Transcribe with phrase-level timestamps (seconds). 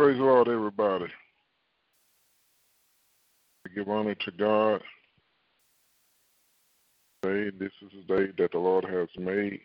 [0.00, 1.12] Praise the Lord, everybody.
[3.66, 4.80] I give honor to God.
[7.22, 9.60] Today, this is the day that the Lord has made.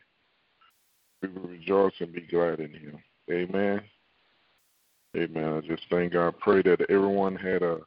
[1.22, 3.00] We will rejoice and be glad in Him.
[3.31, 3.81] Amen.
[5.16, 5.53] Amen.
[5.53, 6.38] I just thank God.
[6.39, 7.78] Pray that everyone had a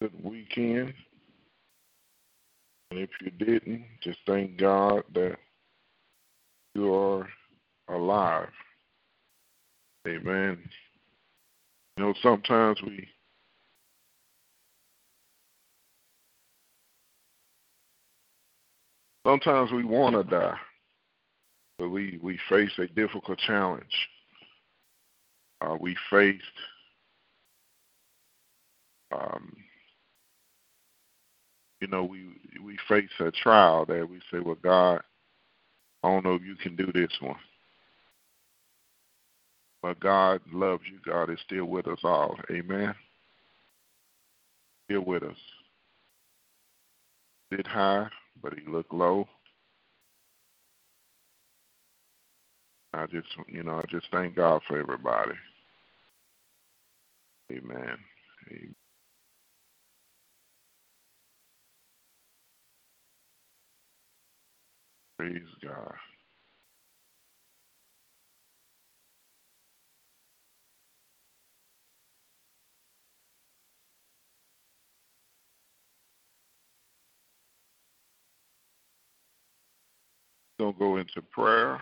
[0.00, 0.94] good weekend.
[2.92, 5.36] And if you didn't, just thank God that
[6.76, 7.28] you are
[7.88, 8.50] alive.
[10.08, 10.58] Amen.
[11.96, 13.06] You know, sometimes we
[19.26, 20.56] sometimes we want to die,
[21.78, 24.08] but we we face a difficult challenge.
[25.60, 26.42] Uh, we faced
[29.12, 29.54] um,
[31.80, 32.26] you know, we
[32.62, 35.02] we face a trial that we say, Well God,
[36.02, 37.36] I don't know if you can do this one.
[39.82, 40.98] But God loves you.
[41.04, 42.36] God is still with us all.
[42.50, 42.94] Amen.
[44.86, 45.36] Still with us.
[47.54, 48.08] Sit high,
[48.42, 49.26] but he looked low.
[52.92, 55.32] I just, you know, I just thank God for everybody.
[57.52, 57.96] Amen.
[58.50, 58.74] Amen.
[65.18, 65.94] Praise God.
[80.60, 81.80] Going to go into prayer.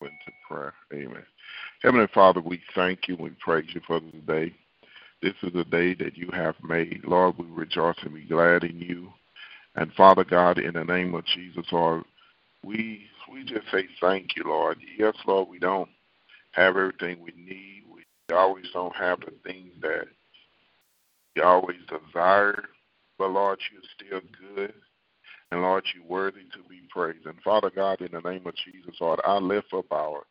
[0.00, 0.12] Into
[0.48, 0.72] prayer.
[0.94, 1.22] Amen.
[1.82, 3.16] Heavenly Father, we thank you.
[3.20, 4.54] We praise you for this day.
[5.20, 7.02] This is a day that you have made.
[7.06, 9.10] Lord, we rejoice and be glad in you.
[9.76, 12.04] And Father God, in the name of Jesus, Lord,
[12.64, 14.78] we we just say thank you, Lord.
[14.98, 15.90] Yes, Lord, we don't
[16.52, 17.82] have everything we need.
[17.94, 20.06] We always don't have the things that
[21.34, 22.64] you always desire.
[23.18, 24.74] But Lord, you're still good.
[25.50, 27.26] And Lord, you're worthy to be praised.
[27.26, 30.24] And Father God, in the name of Jesus, Lord, I lift up our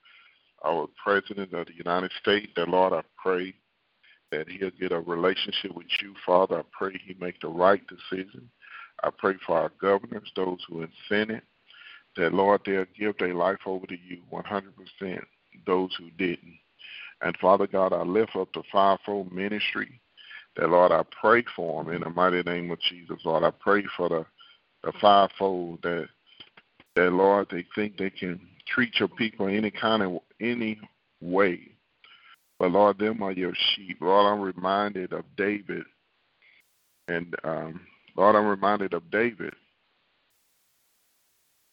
[0.66, 2.52] our President of the United States.
[2.56, 3.54] That Lord, I pray
[4.32, 6.60] that he'll get a relationship with you, Father.
[6.60, 8.50] I pray he make the right decision.
[9.04, 11.44] I pray for our governors, those who in Senate,
[12.16, 15.20] that Lord, they'll give their life over to you 100%,
[15.66, 16.58] those who didn't.
[17.22, 20.02] And Father God, I lift up the fivefold ministry
[20.56, 23.18] that Lord, I pray for them in the mighty name of Jesus.
[23.26, 24.26] Lord, I pray for the
[24.84, 26.08] the fivefold that
[26.96, 30.80] that Lord they think they can treat your people any kind of any
[31.22, 31.60] way.
[32.60, 33.98] But Lord, them are your sheep.
[34.00, 35.84] Lord, I'm reminded of David,
[37.08, 37.82] and um,
[38.16, 39.54] Lord, I'm reminded of David,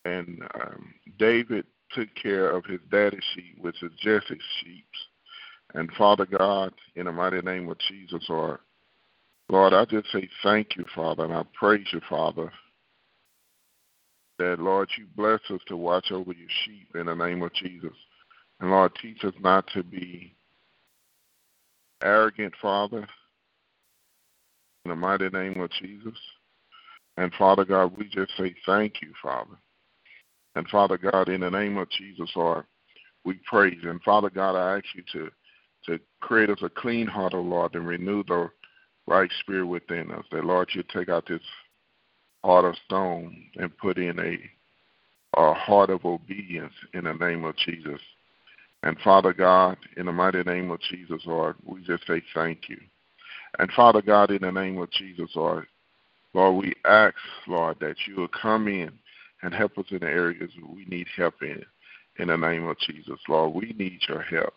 [0.04, 4.86] and um, David took care of his daddy's sheep, which is Jesse's sheep.
[5.74, 8.58] And Father God, in the mighty name of Jesus, Lord,
[9.50, 12.52] Lord, I just say thank you, Father, and I praise you, Father,
[14.38, 17.90] that, Lord, you bless us to watch over your sheep in the name of Jesus.
[18.60, 20.36] And, Lord, teach us not to be
[22.00, 23.08] arrogant, Father,
[24.84, 26.16] in the mighty name of Jesus.
[27.16, 29.58] And, Father God, we just say thank you, Father.
[30.54, 32.66] And, Father God, in the name of Jesus, Lord,
[33.24, 33.80] we praise.
[33.82, 35.30] And, Father God, I ask you to,
[35.86, 38.48] to create us a clean heart, O oh Lord, and renew the
[39.06, 40.24] right spirit within us.
[40.30, 41.40] That, Lord, you take out this
[42.44, 44.38] heart of stone and put in a,
[45.40, 48.00] a heart of obedience in the name of Jesus.
[48.82, 52.78] And Father God, in the mighty name of Jesus, Lord, we just say thank you.
[53.58, 55.66] And Father God, in the name of Jesus, Lord,
[56.32, 57.16] Lord, we ask,
[57.46, 58.90] Lord, that you will come in
[59.42, 61.62] and help us in the areas we need help in.
[62.18, 64.52] In the name of Jesus, Lord, we need your help.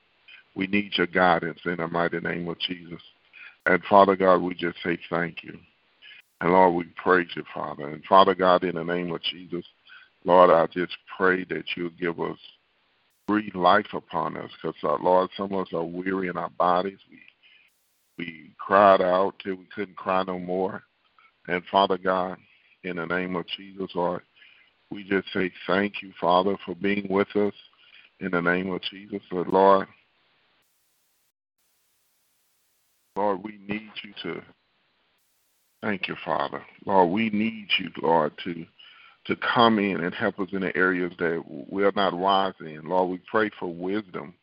[0.55, 3.01] We need your guidance in the mighty name of Jesus.
[3.65, 5.57] And Father God, we just say thank you.
[6.41, 7.87] And Lord, we praise you, Father.
[7.87, 9.65] And Father God, in the name of Jesus,
[10.25, 12.37] Lord, I just pray that you give us
[13.27, 14.51] breathe life upon us.
[14.61, 16.99] Because, uh, Lord, some of us are weary in our bodies.
[17.09, 17.19] We
[18.17, 20.83] we cried out till we couldn't cry no more.
[21.47, 22.37] And Father God,
[22.83, 24.21] in the name of Jesus, Lord,
[24.91, 27.53] we just say thank you, Father, for being with us
[28.19, 29.21] in the name of Jesus.
[29.31, 29.87] Lord,
[33.15, 34.41] Lord, we need you to
[35.81, 36.63] thank you, Father.
[36.85, 38.65] Lord, we need you, Lord, to
[39.25, 42.81] to come in and help us in the areas that we are not wise in.
[42.83, 44.33] Lord, we pray for wisdom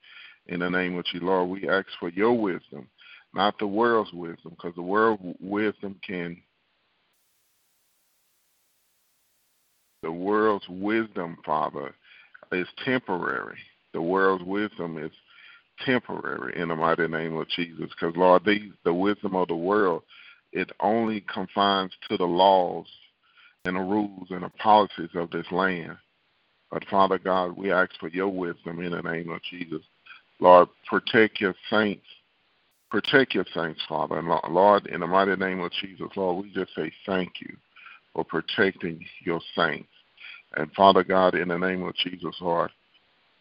[0.46, 1.20] in the name of you.
[1.20, 2.88] Lord, we ask for your wisdom,
[3.34, 6.40] not the world's wisdom, because the world's wisdom can
[10.02, 11.94] the world's wisdom, Father,
[12.52, 13.58] is temporary.
[13.92, 15.10] The world's wisdom is
[15.84, 17.90] temporary in the mighty name of Jesus.
[17.90, 20.02] Because Lord, the the wisdom of the world,
[20.52, 22.86] it only confines to the laws
[23.64, 25.96] and the rules and the policies of this land.
[26.70, 29.82] But Father God, we ask for your wisdom in the name of Jesus.
[30.38, 32.06] Lord, protect your saints.
[32.90, 34.18] Protect your saints, Father.
[34.18, 37.56] And Lord, in the mighty name of Jesus, Lord, we just say thank you
[38.14, 39.88] for protecting your saints.
[40.56, 42.70] And Father God, in the name of Jesus, Lord,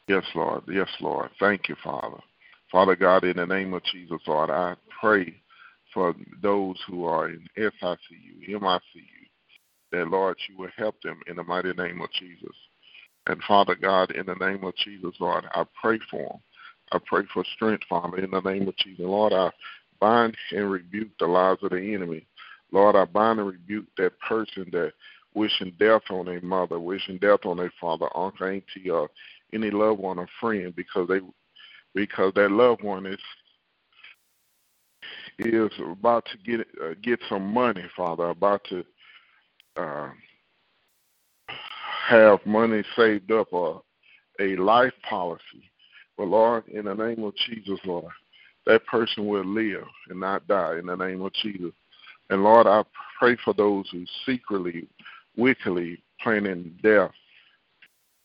[0.07, 1.29] yes, Lord, yes, Lord.
[1.39, 2.19] Thank you, Father.
[2.71, 5.33] Father God, in the name of Jesus, Lord, I pray
[5.93, 8.79] for those who are in SICU, MICU,
[9.91, 12.55] that, Lord, you will help them in the mighty name of Jesus.
[13.27, 16.39] And Father God, in the name of Jesus, Lord, I pray for them.
[16.91, 19.05] I pray for strength, Father, in the name of Jesus.
[19.05, 19.51] Lord, I
[19.99, 22.25] bind and rebuke the lies of the enemy.
[22.71, 24.93] Lord, I bind and rebuke that person that
[25.33, 29.09] wishing death on their mother, wishing death on their father, uncle, auntie, or
[29.53, 31.19] any loved one or friend because they
[31.95, 33.19] because that loved one is
[35.39, 38.83] is about to get uh, get some money, Father, about to
[39.77, 40.09] uh,
[42.07, 43.81] have money saved up or
[44.39, 45.71] a life policy.
[46.17, 48.11] But Lord, in the name of Jesus, Lord,
[48.65, 51.71] that person will live and not die in the name of Jesus.
[52.29, 52.83] And Lord, I
[53.17, 54.87] pray for those who secretly,
[55.37, 57.11] wickedly planning death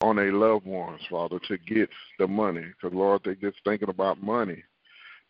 [0.04, 2.60] on their loved ones, Father, to get the money.
[2.60, 4.62] Because, Lord, they're just thinking about money.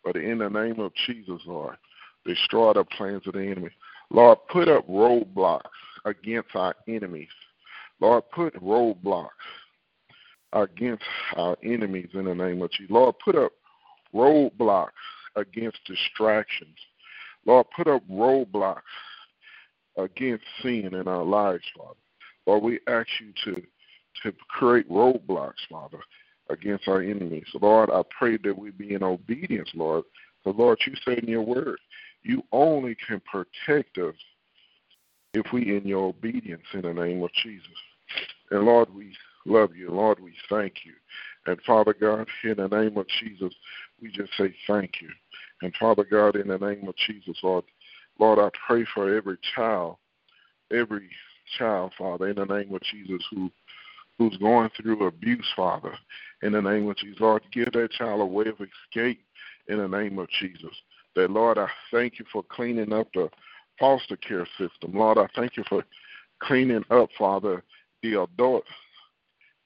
[0.03, 1.77] But in the name of Jesus, Lord,
[2.25, 3.69] destroy the plans of the enemy.
[4.09, 5.61] Lord, put up roadblocks
[6.03, 7.29] against our enemies.
[8.01, 9.29] Lord, put roadblocks
[10.51, 11.03] against
[11.37, 12.91] our enemies in the name of Jesus.
[12.91, 13.53] Lord, put up
[14.13, 14.89] roadblocks
[15.37, 16.77] against distractions.
[17.45, 18.81] Lord, put up roadblocks
[19.97, 21.95] against sin in our lives, Father.
[22.45, 23.61] Lord, we ask you to,
[24.25, 25.99] to create roadblocks, Father,
[26.49, 27.45] against our enemies.
[27.61, 30.03] Lord, I pray that we be in obedience, Lord.
[30.43, 31.79] For Lord, you say in your word,
[32.23, 34.15] you only can protect us
[35.33, 37.67] if we in your obedience in the name of Jesus.
[38.51, 39.13] And Lord, we
[39.45, 39.91] love you.
[39.91, 40.93] Lord, we thank you.
[41.45, 43.53] And Father God, in the name of Jesus,
[44.01, 45.09] we just say thank you.
[45.61, 47.63] And Father God, in the name of Jesus, Lord,
[48.19, 49.97] Lord, I pray for every child,
[50.71, 51.09] every
[51.57, 53.51] child, Father, in the name of Jesus, who
[54.17, 55.93] who's going through abuse, Father,
[56.41, 57.19] in the name of Jesus.
[57.19, 59.21] Lord, give that child a way of escape
[59.67, 60.71] in the name of Jesus.
[61.15, 63.29] That Lord, I thank you for cleaning up the
[63.79, 64.93] foster care system.
[64.93, 65.83] Lord, I thank you for
[66.41, 67.63] cleaning up, Father,
[68.03, 68.63] the adult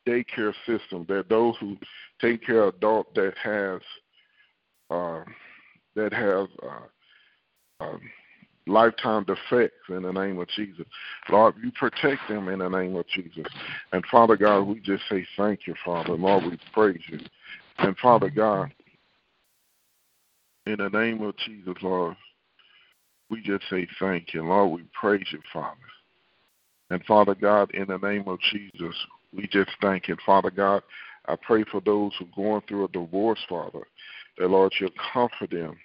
[0.08, 1.06] daycare system.
[1.08, 1.78] That those who
[2.22, 3.82] take care of adult that has
[4.90, 5.24] uh,
[5.96, 8.02] that have uh, um,
[8.68, 10.86] lifetime defects in the name of Jesus.
[11.30, 13.46] Lord, you protect them in the name of Jesus.
[13.92, 16.14] And Father God, we just say thank you, Father.
[16.14, 17.20] Lord, we praise you.
[17.80, 18.72] And Father God,
[20.66, 22.16] in the name of Jesus, Lord,
[23.30, 24.44] we just say thank you.
[24.44, 25.78] Lord, we praise you, Father.
[26.90, 28.96] And Father God, in the name of Jesus,
[29.36, 30.18] we just thank you.
[30.26, 30.82] Father God,
[31.28, 33.86] I pray for those who are going through a divorce, Father,
[34.38, 35.78] that Lord, you'll comfort them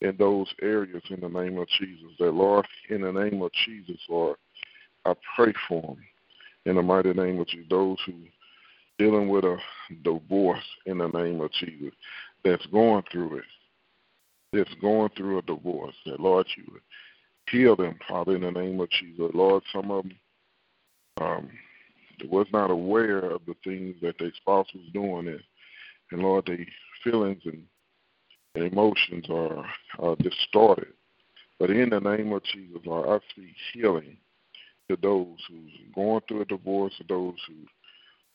[0.00, 2.10] in those areas in the name of Jesus.
[2.18, 4.36] That Lord, in the name of Jesus, Lord,
[5.04, 5.98] I pray for them
[6.66, 7.66] in the mighty name of Jesus.
[7.70, 8.14] Those who
[8.98, 9.56] dealing with a
[10.02, 11.94] divorce in the name of Jesus,
[12.44, 13.44] that's going through it
[14.52, 16.80] that's going through a divorce, that Lord, you
[17.50, 19.30] heal them, Father, in the name of Jesus.
[19.34, 20.18] Lord, some of them
[21.20, 21.50] um,
[22.30, 25.40] was not aware of the things that their spouse was doing, and,
[26.12, 26.58] and Lord, their
[27.04, 27.64] feelings and
[28.54, 29.64] emotions are,
[29.98, 30.92] are distorted.
[31.58, 34.16] But in the name of Jesus, Lord, I speak healing
[34.88, 37.54] to those who's going through a divorce, or those who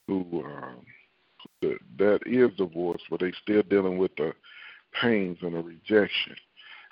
[0.08, 0.86] who um,
[1.98, 4.34] that is divorce, but they still dealing with the
[5.02, 6.36] pains and the rejection.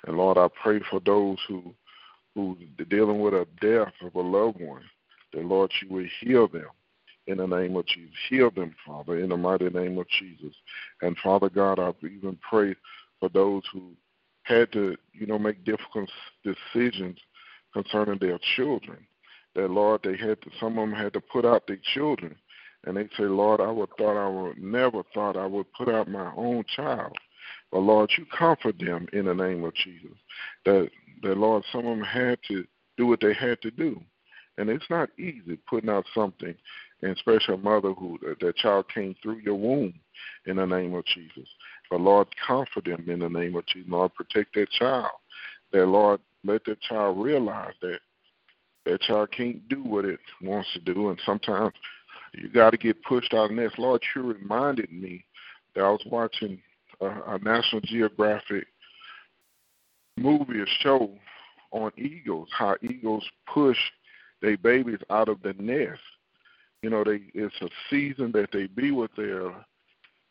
[0.06, 1.74] And Lord, I pray for those who
[2.34, 2.56] who
[2.88, 4.84] dealing with a death of a loved one,
[5.32, 6.68] that Lord, you will heal them
[7.26, 8.14] in the name of Jesus.
[8.28, 10.54] Heal them, Father, in the mighty name of Jesus.
[11.02, 12.74] And Father God, I even pray
[13.22, 13.92] for those who
[14.42, 16.10] had to, you know, make difficult
[16.42, 17.16] decisions
[17.72, 18.98] concerning their children.
[19.54, 22.34] That Lord, they had to, some of them had to put out their children,
[22.84, 26.08] and they say, Lord, I would thought I would never thought I would put out
[26.08, 27.12] my own child.
[27.70, 30.18] But Lord, you comfort them in the name of Jesus.
[30.64, 30.90] That
[31.22, 34.00] that Lord, some of them had to do what they had to do,
[34.58, 36.54] and it's not easy putting out something,
[37.02, 39.94] and especially a mother who that child came through your womb
[40.46, 41.48] in the name of Jesus.
[41.92, 43.90] But Lord, comfort them in the name of Jesus.
[43.90, 45.10] Lord, protect that child.
[45.72, 47.98] That Lord, let that child realize that
[48.86, 51.74] that child can't do what it wants to do, and sometimes
[52.32, 53.78] you got to get pushed out of nest.
[53.78, 55.26] Lord, you reminded me
[55.74, 56.62] that I was watching
[57.02, 58.66] a, a National Geographic
[60.16, 61.10] movie, a show
[61.72, 63.76] on eagles, how eagles push
[64.40, 66.00] their babies out of the nest.
[66.80, 69.52] You know, they it's a season that they be with their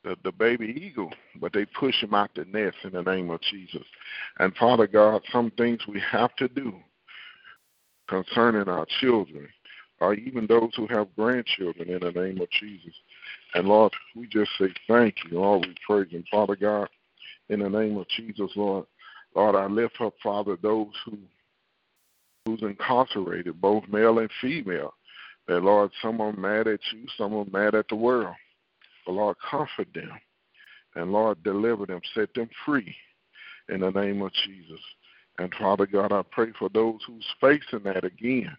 [0.03, 3.41] the, the baby eagle, but they push him out the nest in the name of
[3.41, 3.83] Jesus.
[4.39, 6.73] And Father God, some things we have to do
[8.07, 9.47] concerning our children,
[9.99, 12.93] or even those who have grandchildren in the name of Jesus.
[13.53, 15.39] And Lord, we just say thank you.
[15.39, 16.23] Lord, we praise you.
[16.31, 16.89] Father God,
[17.49, 18.85] in the name of Jesus, Lord,
[19.35, 21.17] Lord, I lift up, Father, those who
[22.45, 24.93] who's incarcerated, both male and female.
[25.47, 28.35] That Lord, some are mad at you, some are mad at the world.
[29.05, 30.11] But Lord, comfort them.
[30.95, 32.95] And Lord, deliver them, set them free
[33.69, 34.79] in the name of Jesus.
[35.39, 38.55] And Father God, I pray for those who's facing that again.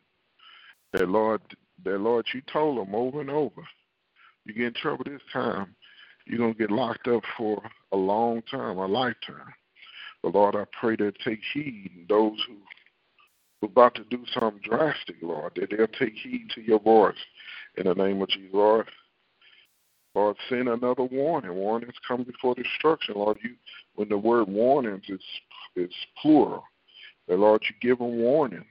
[0.92, 1.40] That Lord,
[1.84, 3.62] that Lord, you told them over and over,
[4.44, 5.74] you get in trouble this time,
[6.26, 9.54] you're gonna get locked up for a long time, a lifetime.
[10.22, 15.16] But Lord, I pray that take heed those who are about to do something drastic,
[15.20, 17.14] Lord, that they'll take heed to your voice
[17.76, 18.88] in the name of Jesus, Lord.
[20.14, 21.54] Lord, send another warning.
[21.54, 23.38] Warnings come before destruction, Lord.
[23.42, 23.54] You,
[23.94, 25.20] when the word warnings is
[25.74, 26.64] is plural,
[27.28, 28.66] that Lord, you give them warnings.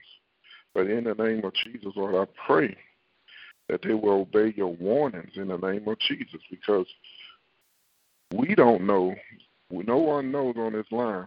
[0.74, 2.76] But in the name of Jesus, Lord, I pray
[3.68, 6.86] that they will obey your warnings in the name of Jesus, because
[8.32, 9.14] we don't know,
[9.70, 11.26] no one knows on this line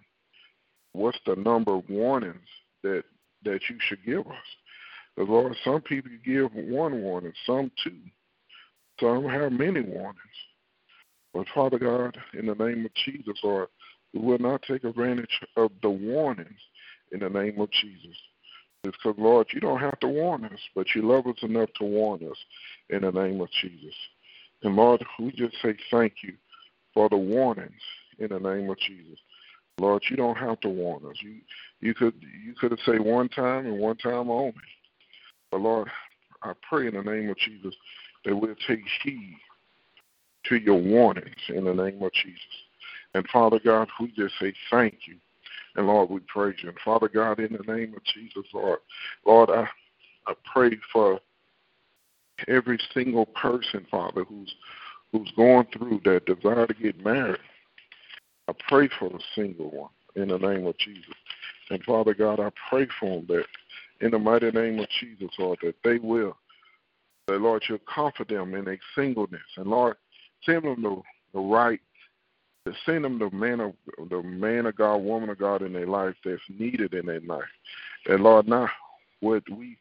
[0.94, 2.48] what's the number of warnings
[2.84, 3.04] that
[3.44, 4.34] that you should give us.
[5.16, 7.98] Because Lord, some people give one warning, some two.
[9.00, 10.20] Some have many warnings.
[11.34, 13.68] But Father God, in the name of Jesus, Lord,
[14.14, 16.60] we will not take advantage of the warnings
[17.12, 18.16] in the name of Jesus.
[18.86, 21.84] It's because, Lord, you don't have to warn us, but you love us enough to
[21.84, 22.38] warn us
[22.90, 23.96] in the name of Jesus.
[24.64, 26.34] And Lord, we just say thank you
[26.94, 27.82] for the warnings
[28.20, 29.20] in the name of Jesus.
[29.80, 31.18] Lord, you don't have to warn us.
[31.22, 31.42] You
[31.82, 32.14] you could
[32.46, 34.54] you could have said one time and one time only.
[35.52, 35.90] But Lord,
[36.42, 37.76] I pray in the name of Jesus
[38.26, 39.38] that we'll take heed
[40.46, 42.40] to your warnings in the name of Jesus.
[43.14, 45.16] And Father God, we just say thank you.
[45.76, 46.70] And Lord, we praise you.
[46.70, 48.80] And Father God, in the name of Jesus, Lord,
[49.26, 49.68] Lord, I,
[50.28, 51.20] I pray for
[52.48, 54.54] every single person, Father, who's
[55.12, 57.40] who's going through that desire to get married.
[58.48, 61.14] I pray for the single one in the name of Jesus.
[61.70, 63.46] And Father God, I pray for them that
[64.02, 66.36] in the mighty name of Jesus, Lord, that they will,
[67.28, 69.42] that Lord, you'll comfort them in their singleness.
[69.58, 69.98] And Lord,
[70.44, 71.02] send them the,
[71.34, 71.80] the right,
[72.86, 73.74] send them the man of
[74.10, 77.44] the man of God, woman of God in their life that's needed in their life.
[78.08, 78.70] And Lord, not
[79.22, 79.78] what we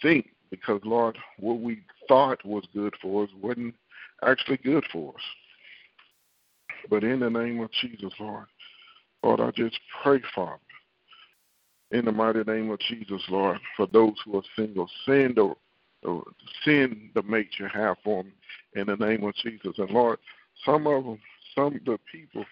[0.00, 3.74] think, because Lord, what we thought was good for us wasn't
[4.26, 5.22] actually good for us.
[6.88, 8.46] But in the name of Jesus, Lord,
[9.22, 10.60] Lord, I just pray, Father,
[11.90, 15.54] in the mighty name of Jesus, Lord, for those who are single, send the,
[16.64, 18.32] send the mate you have for them
[18.74, 19.78] in the name of Jesus.
[19.78, 20.18] And Lord,
[20.64, 21.18] some of them,
[21.54, 22.44] some of the people,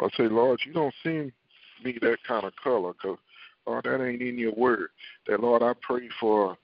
[0.00, 1.32] I say, Lord, you don't send
[1.84, 3.18] me that kind of color, because
[3.66, 4.88] Lord, that ain't in your word.
[5.26, 6.56] That Lord, I pray for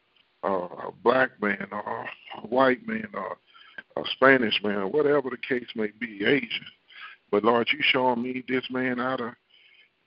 [0.42, 2.06] uh, a black man or
[2.42, 3.36] a white man or
[3.96, 6.66] a Spanish man, whatever the case may be, Asian.
[7.30, 9.32] But Lord, you showing me this man out of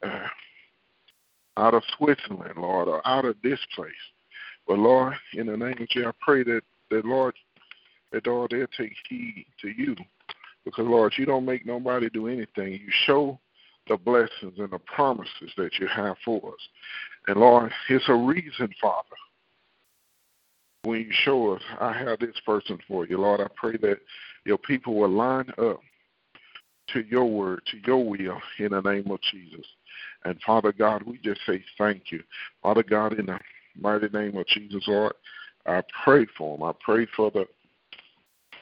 [0.03, 0.27] uh,
[1.57, 3.91] out of Switzerland, Lord, or out of this place.
[4.67, 7.35] But Lord, in the name of Jesus, I pray that that Lord,
[8.11, 9.95] that Lord, they'll take heed to you,
[10.63, 12.73] Because, Lord, you don't make nobody do anything.
[12.73, 13.39] You show
[13.87, 16.59] the blessings and the promises that you have for us.
[17.27, 19.07] And, Lord, it's a reason, Father,
[20.83, 23.17] when you show us, I have this person for you.
[23.17, 23.99] Lord, I pray that
[24.45, 25.79] your people will line up
[26.93, 29.65] to your word, to your will, in the name of Jesus.
[30.25, 32.23] And Father God, we just say thank you.
[32.61, 33.39] Father God, in the
[33.79, 35.13] mighty name of Jesus, Lord,
[35.65, 36.67] I pray for them.
[36.67, 37.45] I pray for the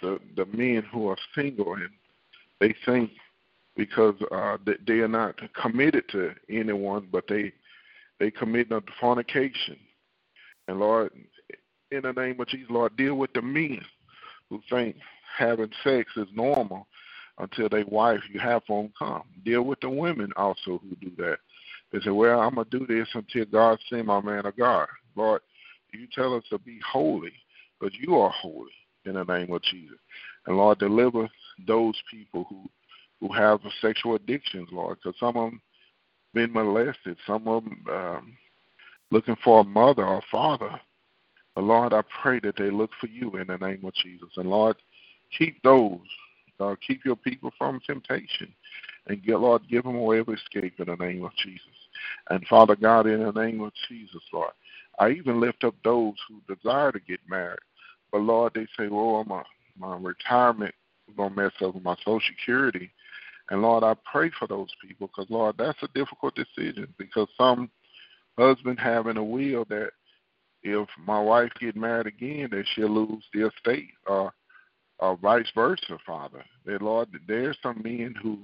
[0.02, 1.90] the, the men who are single and
[2.60, 3.12] they think
[3.76, 4.58] because uh,
[4.88, 7.54] they are not committed to anyone, but they
[8.20, 9.78] they commit to fornication.
[10.68, 11.12] And Lord,
[11.92, 13.82] in the name of Jesus, Lord, deal with the men
[14.50, 14.96] who think
[15.38, 16.88] having sex is normal
[17.40, 19.24] until they wife you have for them come.
[19.44, 21.38] Deal with the women also who do that.
[21.92, 24.88] They say, well, I'm going to do this until God send my man of God.
[25.16, 25.42] Lord,
[25.94, 27.32] you tell us to be holy,
[27.80, 28.72] but you are holy
[29.06, 29.98] in the name of Jesus.
[30.46, 31.30] And Lord, deliver
[31.68, 32.70] those people who
[33.20, 35.62] who have sexual addictions, Lord, because some of them
[36.34, 38.38] been molested, some of them um,
[39.10, 40.80] looking for a mother or father.
[41.56, 44.30] But Lord, I pray that they look for you in the name of Jesus.
[44.36, 44.76] And Lord,
[45.38, 46.00] keep those,
[46.60, 48.54] uh, keep your people from temptation.
[49.08, 51.62] And get, Lord, give them a way of escape in the name of Jesus.
[52.30, 54.52] And Father God, in the name of Jesus, Lord,
[55.00, 57.60] I even lift up those who desire to get married.
[58.12, 59.44] But Lord, they say, oh, well, my,
[59.78, 60.74] my retirement
[61.08, 62.90] is going to mess up with my Social Security.
[63.50, 67.70] And Lord, I pray for those people because, Lord, that's a difficult decision because some
[68.38, 69.92] husband having a will that
[70.64, 74.34] if my wife get married again, that she'll lose the estate or,
[75.00, 76.44] or vice versa, Father.
[76.66, 78.40] That, Lord, there's some men who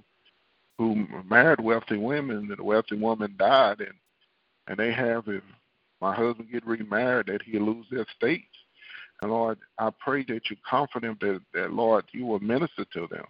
[0.82, 3.94] who married wealthy women and the wealthy woman died and
[4.68, 5.44] and they have if
[6.00, 8.46] my husband get remarried that he'll lose their estate.
[9.22, 13.08] And Lord, I pray that you comfort them that, that Lord, you will minister to
[13.08, 13.26] them.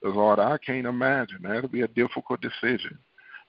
[0.00, 1.38] Because Lord, I can't imagine.
[1.42, 2.98] That'll be a difficult decision.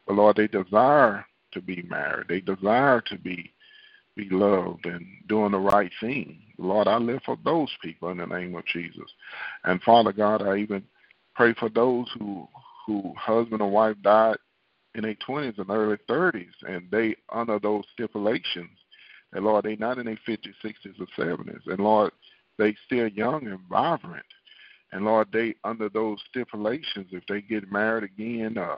[0.05, 2.27] But Lord, they desire to be married.
[2.27, 3.53] They desire to be
[4.15, 6.39] be loved and doing the right thing.
[6.57, 9.09] Lord, I live for those people in the name of Jesus.
[9.63, 10.83] And Father God, I even
[11.35, 12.47] pray for those who
[12.87, 14.37] who husband and wife died
[14.95, 18.71] in their twenties and early thirties and they under those stipulations.
[19.33, 21.61] And Lord, they not in their fifties, sixties or seventies.
[21.67, 22.11] And Lord,
[22.57, 24.25] they still young and vibrant.
[24.93, 28.77] And Lord, they under those stipulations, if they get married again, uh,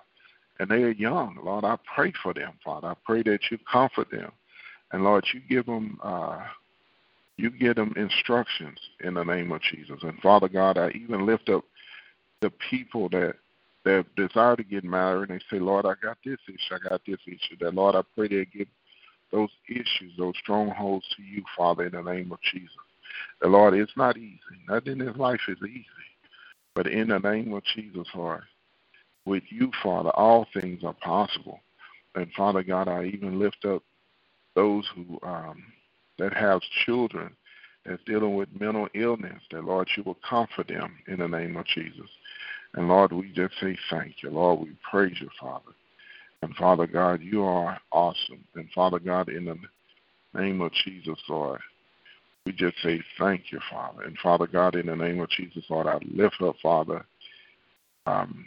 [0.59, 2.87] and they are young, Lord, I pray for them, Father.
[2.87, 4.31] I pray that you comfort them,
[4.91, 6.39] and Lord, you give them, uh,
[7.37, 9.99] you give them instructions in the name of Jesus.
[10.01, 11.63] And Father God, I even lift up
[12.41, 13.35] the people that
[13.89, 17.01] that desire to get married and they say, Lord, I got this issue, I got
[17.07, 17.57] this issue.
[17.59, 18.67] That Lord, I pray they give
[19.31, 22.69] those issues, those strongholds to you, Father, in the name of Jesus.
[23.41, 24.39] The Lord, it's not easy.
[24.69, 25.85] Nothing in life is easy.
[26.75, 28.43] But in the name of Jesus, Lord,
[29.25, 31.59] with you, Father, all things are possible.
[32.15, 33.83] And Father God, I even lift up
[34.55, 35.63] those who um,
[36.19, 37.31] that have children
[37.85, 41.65] that's dealing with mental illness, that Lord, you will comfort them in the name of
[41.67, 42.09] Jesus.
[42.75, 44.29] And Lord, we just say thank you.
[44.29, 45.71] Lord, we praise you, Father.
[46.41, 48.43] And Father God, you are awesome.
[48.55, 49.57] And Father God, in the
[50.39, 51.59] name of Jesus, Lord,
[52.45, 54.03] we just say thank you, Father.
[54.03, 57.05] And Father God, in the name of Jesus, Lord, I lift up, Father.
[58.05, 58.45] Um,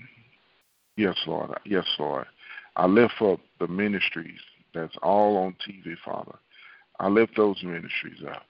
[0.97, 1.51] yes, Lord.
[1.65, 2.27] Yes, Lord.
[2.77, 4.41] I lift up the ministries
[4.75, 6.39] that's all on TV, Father.
[6.99, 8.43] I lift those ministries up.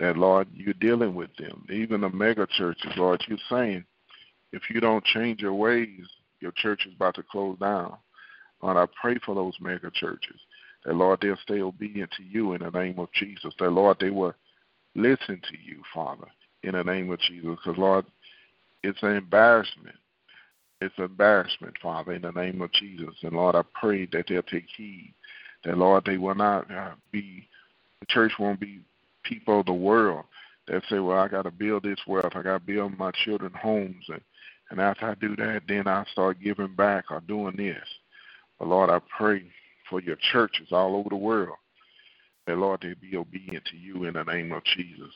[0.00, 1.64] That, Lord, you're dealing with them.
[1.70, 3.84] Even the mega churches, Lord, you're saying
[4.52, 6.06] if you don't change your ways,
[6.40, 7.96] your church is about to close down.
[8.62, 10.40] Lord, I pray for those mega churches.
[10.84, 13.54] That, Lord, they'll stay obedient to you in the name of Jesus.
[13.58, 14.34] That, Lord, they will
[14.94, 16.26] listen to you, Father,
[16.62, 17.56] in the name of Jesus.
[17.64, 18.04] Because, Lord,
[18.82, 19.96] it's an embarrassment.
[20.80, 23.14] It's an embarrassment, Father, in the name of Jesus.
[23.22, 25.14] And, Lord, I pray that they'll take heed.
[25.64, 27.48] That, Lord, they will not uh, be,
[28.00, 28.80] the church won't be
[29.22, 30.24] people of the world
[30.66, 32.32] that say, well, I got to build this wealth.
[32.34, 34.04] I got to build my children homes.
[34.08, 34.20] And,
[34.72, 37.86] and after I do that, then I start giving back or doing this.
[38.58, 39.44] But, Lord, I pray
[39.90, 41.58] for your churches all over the world
[42.46, 45.12] that, Lord, they be obedient to you in the name of Jesus.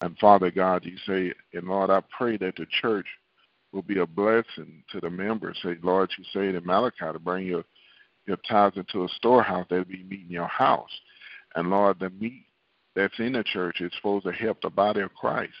[0.00, 3.04] And Father God, you say, and Lord, I pray that the church
[3.72, 5.58] will be a blessing to the members.
[5.62, 7.64] Say, Lord, you say in Malachi to bring your
[8.26, 10.88] your tithes into a storehouse that be meat in your house.
[11.56, 12.46] And Lord, the meat
[12.96, 15.52] that's in the church is supposed to help the body of Christ.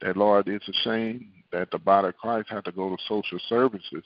[0.00, 3.38] That Lord, it's a shame that the body of Christ have to go to social
[3.48, 4.04] services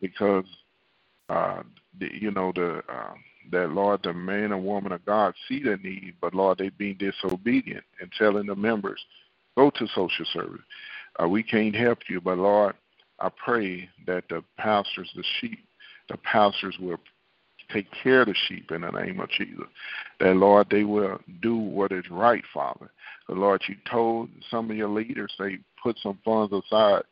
[0.00, 0.46] because
[1.28, 1.62] uh,
[1.98, 3.12] the, you know the uh,
[3.52, 6.96] that Lord, the man and woman of God see the need, but Lord, they being
[6.98, 9.00] disobedient and telling the members,
[9.56, 10.62] go to social service.
[11.22, 12.74] Uh, we can't help you, but Lord,
[13.18, 15.64] I pray that the pastors, the sheep,
[16.08, 17.00] the pastors will
[17.72, 19.66] take care of the sheep in the name of Jesus.
[20.18, 22.90] That, Lord, they will do what is right, Father.
[23.28, 27.02] The Lord, you told some of your leaders, they put some funds aside,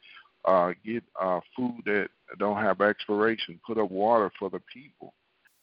[0.44, 5.14] uh, get uh, food that don't have expiration, put up water for the people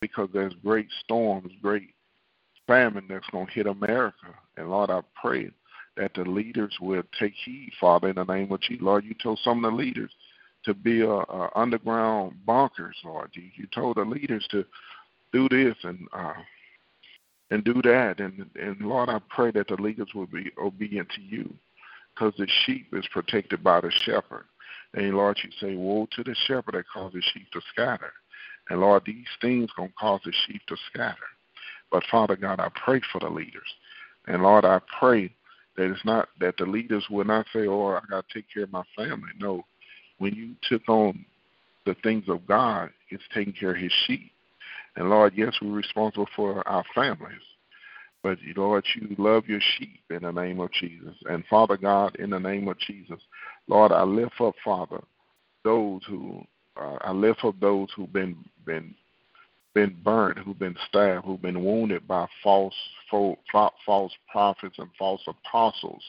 [0.02, 1.90] because there's great storms, great
[2.68, 4.28] famine that's going to hit America.
[4.58, 5.50] And Lord, I pray
[5.98, 8.84] that the leaders will take heed, Father, in the name of Jesus.
[8.84, 10.12] Lord, you told some of the leaders
[10.66, 11.24] to be a,
[11.56, 13.30] underground bunkers, Lord.
[13.34, 14.66] You, you told the leaders to
[15.32, 16.34] do this and uh,
[17.52, 18.20] and do that.
[18.20, 21.54] And and Lord, I pray that the leaders will be obedient to you,
[22.14, 24.46] because the sheep is protected by the shepherd.
[24.94, 28.14] And Lord, you say, woe to the shepherd that causes sheep to scatter.
[28.70, 31.18] And Lord, these things gonna cause the sheep to scatter.
[31.92, 33.68] But Father God, I pray for the leaders.
[34.28, 35.34] And Lord, I pray
[35.78, 38.72] that it's not that the leaders will not say, Oh, I gotta take care of
[38.72, 39.30] my family.
[39.40, 39.66] No.
[40.18, 41.26] When you took on
[41.86, 44.32] the things of God, it's taking care of his sheep.
[44.96, 47.42] And Lord, yes, we're responsible for our families.
[48.24, 51.16] But Lord, you love your sheep in the name of Jesus.
[51.30, 53.20] And Father God, in the name of Jesus,
[53.68, 55.02] Lord, I lift up, Father,
[55.64, 56.44] those who
[56.80, 58.96] uh, I lift up those who've been been
[59.76, 62.74] been burnt, who've been stabbed, who've been wounded by false
[63.12, 63.38] false
[64.32, 66.02] prophets and false apostles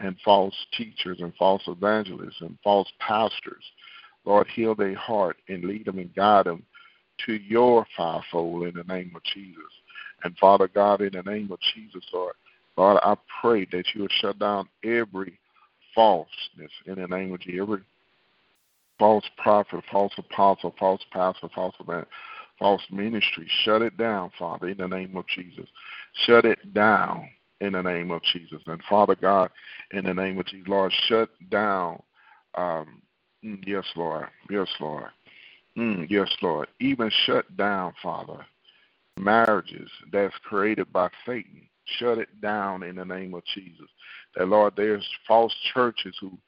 [0.00, 3.64] and false teachers and false evangelists and false pastors.
[4.24, 6.62] Lord, heal their heart and lead them and guide them
[7.26, 9.62] to your fivefold in the name of Jesus.
[10.24, 12.34] And Father God, in the name of Jesus, Lord,
[12.76, 15.38] Lord, I pray that you will shut down every
[15.94, 17.82] falseness in the name of Jesus, every
[18.98, 22.06] false prophet, false apostle, false pastor, false man,
[22.58, 23.48] false ministry.
[23.64, 25.66] Shut it down, Father, in the name of Jesus.
[26.26, 27.28] Shut it down
[27.60, 28.62] in the name of Jesus.
[28.66, 29.50] And Father God,
[29.92, 32.02] in the name of Jesus, Lord, shut down.
[32.56, 33.02] Um,
[33.44, 34.26] mm, yes, Lord.
[34.50, 35.10] Yes, Lord.
[35.76, 36.68] Mm, yes, Lord.
[36.80, 38.44] Even shut down, Father,
[39.18, 41.68] marriages that's created by Satan.
[41.98, 43.88] Shut it down in the name of Jesus.
[44.36, 46.38] That Lord, there's false churches who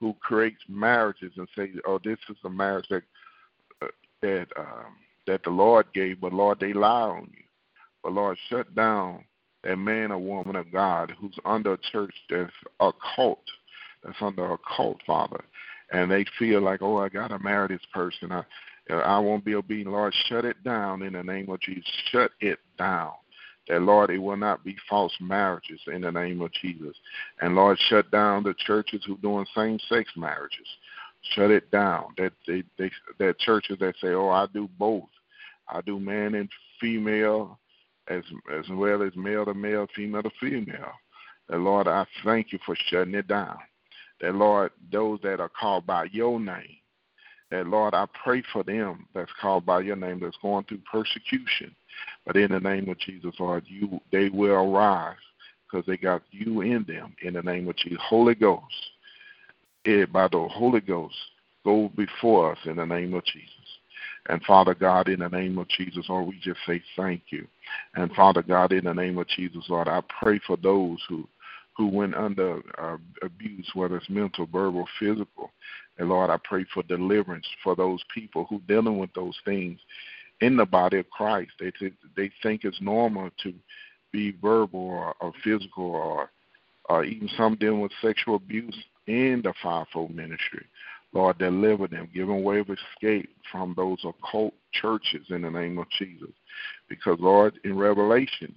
[0.00, 3.02] who creates marriages and say, "Oh, this is a marriage that
[3.80, 3.86] uh,
[4.20, 4.96] that um,
[5.26, 7.44] that the Lord gave," but Lord, they lie on you.
[8.02, 9.24] But Lord, shut down
[9.64, 13.44] that man or woman of God who's under a church that's a cult,
[14.04, 15.44] that's under a cult, Father,
[15.92, 18.32] and they feel like, "Oh, I gotta marry this person.
[18.32, 18.44] I
[18.90, 21.90] I won't be obedient." Lord, shut it down in the name of Jesus.
[22.10, 23.12] Shut it down
[23.68, 26.96] that Lord, it will not be false marriages in the name of Jesus.
[27.40, 30.66] And Lord, shut down the churches who doing same sex marriages.
[31.34, 32.06] Shut it down.
[32.18, 35.08] That they, they that churches that say, Oh, I do both.
[35.68, 36.48] I do man and
[36.80, 37.58] female
[38.08, 38.22] as
[38.56, 40.92] as well as male to male, female to female.
[41.48, 43.58] That Lord, I thank you for shutting it down.
[44.20, 46.76] That Lord, those that are called by your name,
[47.50, 51.74] that Lord, I pray for them that's called by your name that's going through persecution
[52.26, 55.16] but in the name of Jesus, Lord, you they will rise
[55.70, 57.14] because they got you in them.
[57.22, 58.62] In the name of Jesus, Holy Ghost,
[59.84, 61.16] it, eh, by the Holy Ghost,
[61.64, 63.48] go before us in the name of Jesus.
[64.28, 67.46] And Father God, in the name of Jesus, Lord, we just say thank you.
[67.94, 71.28] And Father God, in the name of Jesus, Lord, I pray for those who
[71.74, 75.50] who went under uh, abuse, whether it's mental, verbal, physical.
[75.96, 79.80] And Lord, I pray for deliverance for those people who dealing with those things
[80.42, 81.52] in the body of Christ.
[81.58, 83.54] They th- they think it's normal to
[84.12, 86.30] be verbal or, or physical or
[86.88, 90.66] or even some dealing with sexual abuse in the fivefold ministry.
[91.12, 95.78] Lord, deliver them, give them way of escape from those occult churches in the name
[95.78, 96.30] of Jesus.
[96.88, 98.54] Because Lord, in Revelation,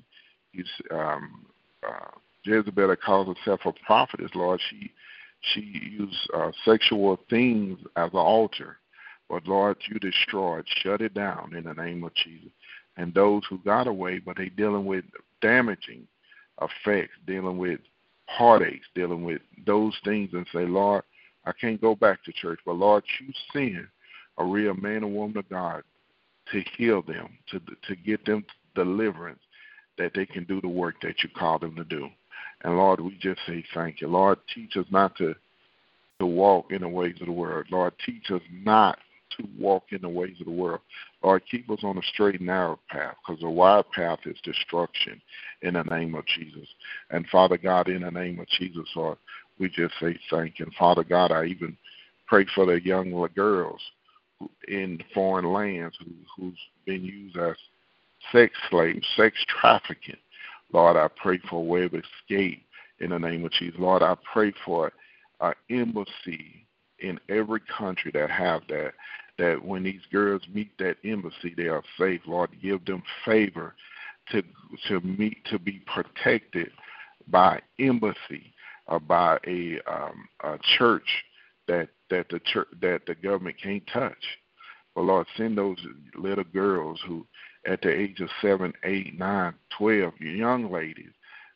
[0.51, 1.45] He's um,
[1.87, 2.11] uh,
[2.43, 4.31] Jezebel calls herself a prophetess.
[4.35, 4.91] Lord, she
[5.53, 8.77] she used uh, sexual things as an altar
[9.29, 12.51] but Lord, you destroyed, shut it down in the name of Jesus.
[12.97, 15.03] And those who got away, but they dealing with
[15.41, 16.07] damaging
[16.61, 17.79] effects, dealing with
[18.27, 21.03] heartaches, dealing with those things, and say, Lord,
[21.45, 23.87] I can't go back to church, but Lord, you send
[24.37, 25.83] a real man or woman of God
[26.51, 29.39] to heal them, to to get them deliverance,
[29.97, 32.09] that they can do the work that you call them to do.
[32.63, 34.07] And Lord, we just say thank you.
[34.07, 35.35] Lord, teach us not to
[36.19, 37.65] to walk in the ways of the world.
[37.71, 38.97] Lord, teach us not
[39.37, 40.79] to walk in the ways of the world.
[41.23, 45.21] Lord, keep us on a straight and narrow path because the wide path is destruction
[45.61, 46.67] in the name of Jesus.
[47.09, 49.17] And Father God, in the name of Jesus, Lord,
[49.59, 50.67] we just say thank you.
[50.77, 51.77] Father God, I even
[52.27, 53.79] pray for the young girls
[54.67, 57.55] in foreign lands who, who's been used as
[58.31, 60.17] sex slaves, sex trafficking.
[60.73, 62.63] Lord, I pray for a way of escape
[62.99, 63.79] in the name of Jesus.
[63.79, 64.91] Lord, I pray for
[65.41, 66.65] an embassy
[66.99, 68.93] in every country that have that,
[69.37, 72.21] that when these girls meet that embassy, they are safe.
[72.25, 73.75] Lord, give them favor
[74.31, 74.41] to
[74.87, 76.71] to meet to be protected
[77.27, 78.51] by embassy
[79.07, 81.07] by a, um, a church
[81.67, 84.13] that that the church that the government can't touch.
[84.93, 85.77] But Lord, send those
[86.15, 87.25] little girls who,
[87.65, 91.11] at the age of seven, eight, nine, twelve, young ladies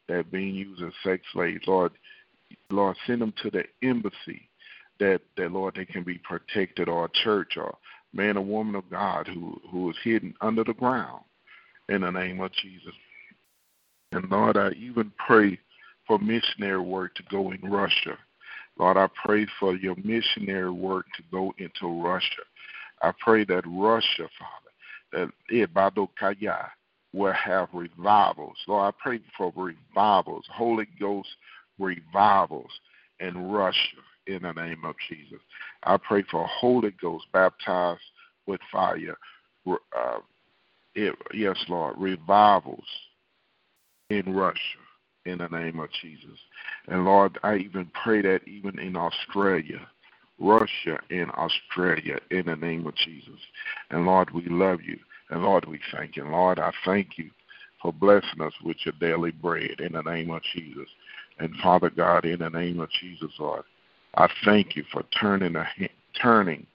[0.08, 1.92] that being used as sex slaves, Lord,
[2.72, 4.50] Lord, send them to the embassy
[5.00, 7.78] that that Lord they can be protected, or a church, or
[8.12, 11.22] man or woman of God who who is hidden under the ground.
[11.88, 12.94] In the name of Jesus.
[14.12, 15.60] And Lord, I even pray
[16.10, 18.18] for missionary work to go in Russia.
[18.80, 22.42] Lord, I pray for your missionary work to go into Russia.
[23.04, 24.72] I pray that Russia, Father,
[25.14, 26.68] that Ibadokaya
[27.14, 28.58] will have revivals.
[28.68, 31.30] Lord, I pray for revivals, Holy Ghost
[31.78, 32.72] revivals
[33.20, 33.78] in Russia
[34.26, 35.40] in the name of Jesus.
[35.84, 38.02] I pray for Holy Ghost baptized
[38.48, 39.16] with fire.
[39.68, 40.20] Uh,
[41.34, 42.88] yes, Lord, revivals
[44.10, 44.80] in Russia
[45.26, 46.38] in the name of Jesus.
[46.88, 49.88] And Lord, I even pray that even in Australia,
[50.40, 53.40] Russia and Australia in the name of Jesus.
[53.92, 54.98] And Lord, we love you.
[55.30, 56.24] And Lord, we thank you.
[56.24, 57.30] And Lord, I thank you
[57.82, 60.88] for blessing us with your daily bread in the name of Jesus.
[61.40, 63.64] And Father God, in the name of Jesus, Lord,
[64.16, 65.66] I thank you for turning the
[66.22, 66.66] turning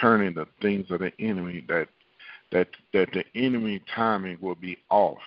[0.00, 1.88] turning the things of the enemy that
[2.52, 5.18] that that the enemy timing will be off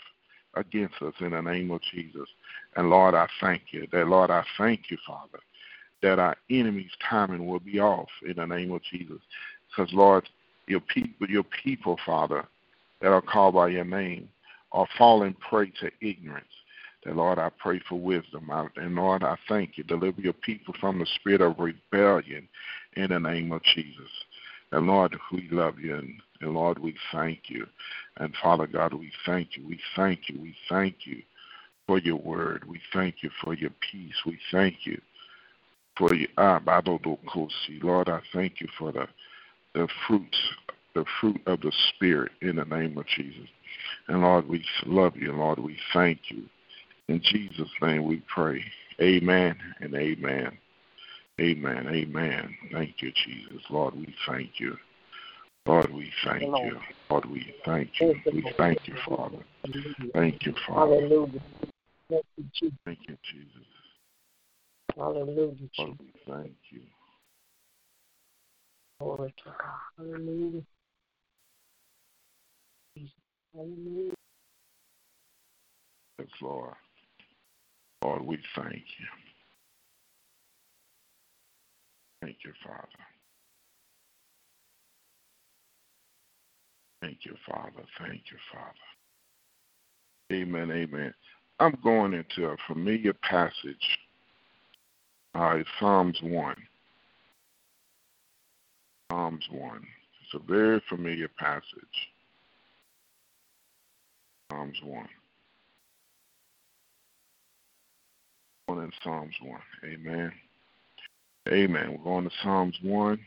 [0.56, 2.28] against us in the name of Jesus.
[2.78, 3.88] And Lord, I thank you.
[3.92, 5.40] That Lord, I thank you, Father,
[6.04, 9.18] that our enemy's timing will be off in the name of Jesus.
[9.68, 10.30] Because Lord,
[10.68, 12.46] your people, your people, Father,
[13.02, 14.30] that are called by your name,
[14.72, 16.46] are falling prey to ignorance.
[17.04, 18.52] That Lord, I pray for wisdom.
[18.76, 19.84] And Lord, I thank you.
[19.84, 22.48] Deliver your people from the spirit of rebellion
[22.96, 24.12] in the name of Jesus.
[24.72, 25.96] And Lord, we love you.
[25.96, 27.66] And, and Lord, we thank you.
[28.18, 29.66] And Father God, we thank you.
[29.68, 30.40] We thank you.
[30.40, 31.24] We thank you
[31.88, 32.64] for your word.
[32.68, 34.14] We thank you for your peace.
[34.26, 35.02] We thank you
[35.98, 36.62] for your ah,
[37.82, 39.08] Lord, I thank you for the
[39.74, 40.38] the fruits,
[40.96, 43.48] the fruit of the Spirit in the name of Jesus.
[44.08, 45.34] And Lord, we love you.
[45.34, 46.44] Lord, we thank you.
[47.08, 48.64] In Jesus' name we pray.
[49.02, 50.58] Amen and amen.
[51.40, 51.88] Amen.
[51.88, 52.58] Amen.
[52.72, 53.62] Thank you, Jesus.
[53.70, 54.76] Lord, we thank you.
[55.68, 56.80] Lord, we thank you.
[57.12, 58.16] Lord, we thank you.
[58.34, 59.38] We thank you, Father.
[60.14, 61.08] Thank you, Father.
[62.10, 62.78] Hallelujah.
[62.86, 63.68] Thank you, Jesus.
[64.96, 65.70] Hallelujah.
[65.78, 66.82] Lord, we thank you.
[69.00, 69.56] Glory to God.
[69.98, 70.62] Hallelujah.
[73.54, 74.14] Hallelujah.
[76.20, 76.74] Yes, Lord.
[78.04, 79.08] Lord, we thank you.
[82.22, 82.88] Thank you, Father.
[87.02, 87.84] Thank you, Father.
[88.00, 88.74] Thank you, Father.
[90.34, 90.72] Amen.
[90.72, 91.14] Amen.
[91.60, 94.00] I'm going into a familiar passage.
[95.34, 96.56] Uh, Psalms 1.
[99.12, 99.88] Psalms 1.
[100.24, 101.64] It's a very familiar passage.
[104.52, 105.08] Psalms 1.
[108.68, 109.60] One in Psalms 1.
[109.86, 110.32] Amen.
[111.48, 111.92] Amen.
[111.92, 113.20] We're going to Psalms 1.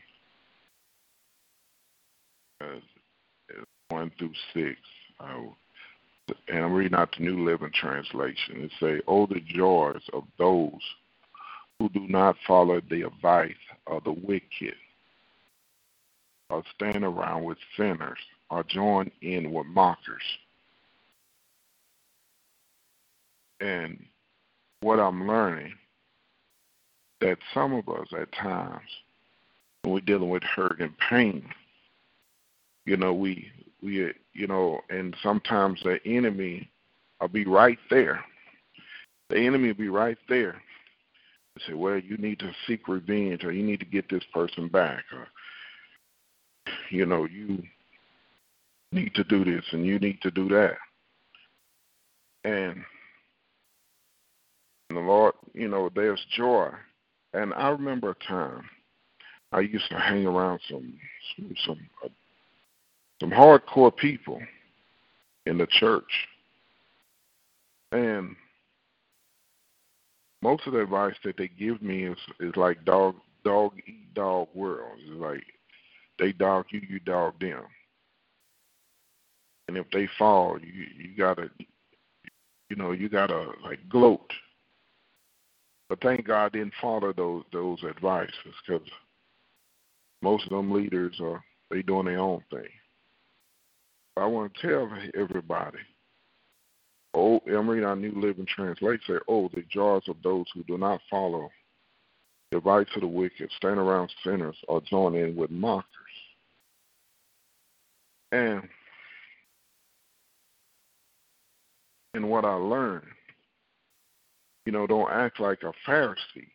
[2.61, 2.65] Uh,
[3.89, 4.79] 1 through 6.
[5.19, 5.25] Uh,
[6.47, 8.63] and I'm reading out the New Living Translation.
[8.63, 10.81] It say, "Oh, the joys of those
[11.79, 13.53] who do not follow the advice
[13.87, 14.75] of the wicked,
[16.49, 20.37] or stand around with sinners, or join in with mockers."
[23.59, 24.05] And
[24.81, 25.77] what I'm learning
[27.19, 28.89] that some of us at times
[29.81, 31.53] when we're dealing with hurt and pain,
[32.85, 36.69] you know, we we you know, and sometimes the enemy
[37.19, 38.23] will be right there.
[39.29, 40.61] The enemy will be right there.
[41.67, 45.03] Say, well, you need to seek revenge, or you need to get this person back,
[45.13, 45.27] or
[46.89, 47.61] you know, you
[48.91, 50.77] need to do this and you need to do that.
[52.43, 52.83] And
[54.89, 56.69] the Lord, you know, there's joy.
[57.33, 58.63] And I remember a time
[59.51, 60.93] I used to hang around some
[61.65, 61.79] some,
[63.21, 64.41] some hardcore people
[65.47, 66.27] in the church.
[67.93, 68.35] And
[70.41, 74.49] most of the advice that they give me is is like dog dog eat dog
[74.55, 74.99] world.
[74.99, 75.43] It's like
[76.19, 77.63] they dog you, you dog them.
[79.69, 81.51] And if they fall, you you gotta
[82.69, 84.31] you know, you gotta like gloat.
[85.89, 88.87] But thank God I didn't follow those those advices because
[90.21, 92.69] Most of them leaders are they doing their own thing.
[94.17, 95.77] I want to tell everybody.
[97.13, 99.01] Oh, reading our New Living Translation.
[99.07, 101.49] Say, oh, the jars of those who do not follow
[102.51, 105.85] the advice of the wicked, stand around sinners, or join in with mockers.
[108.31, 108.67] And
[112.13, 113.07] and what I learned,
[114.65, 116.49] you know, don't act like a Pharisee,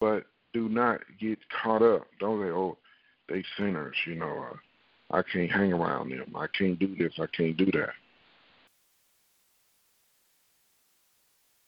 [0.00, 2.06] but do not get caught up.
[2.18, 2.78] Don't say, oh,
[3.28, 4.46] they sinners, you know.
[4.52, 4.56] Uh,
[5.10, 6.34] I can't hang around them.
[6.36, 7.12] I can't do this.
[7.18, 7.90] I can't do that.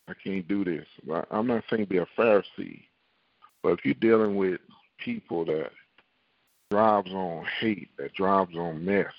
[0.08, 0.86] I can't do this.
[1.30, 2.82] I'm not saying be a Pharisee,
[3.62, 4.60] but if you're dealing with
[4.98, 5.70] people that
[6.70, 9.12] drives on hate, that drives on mess,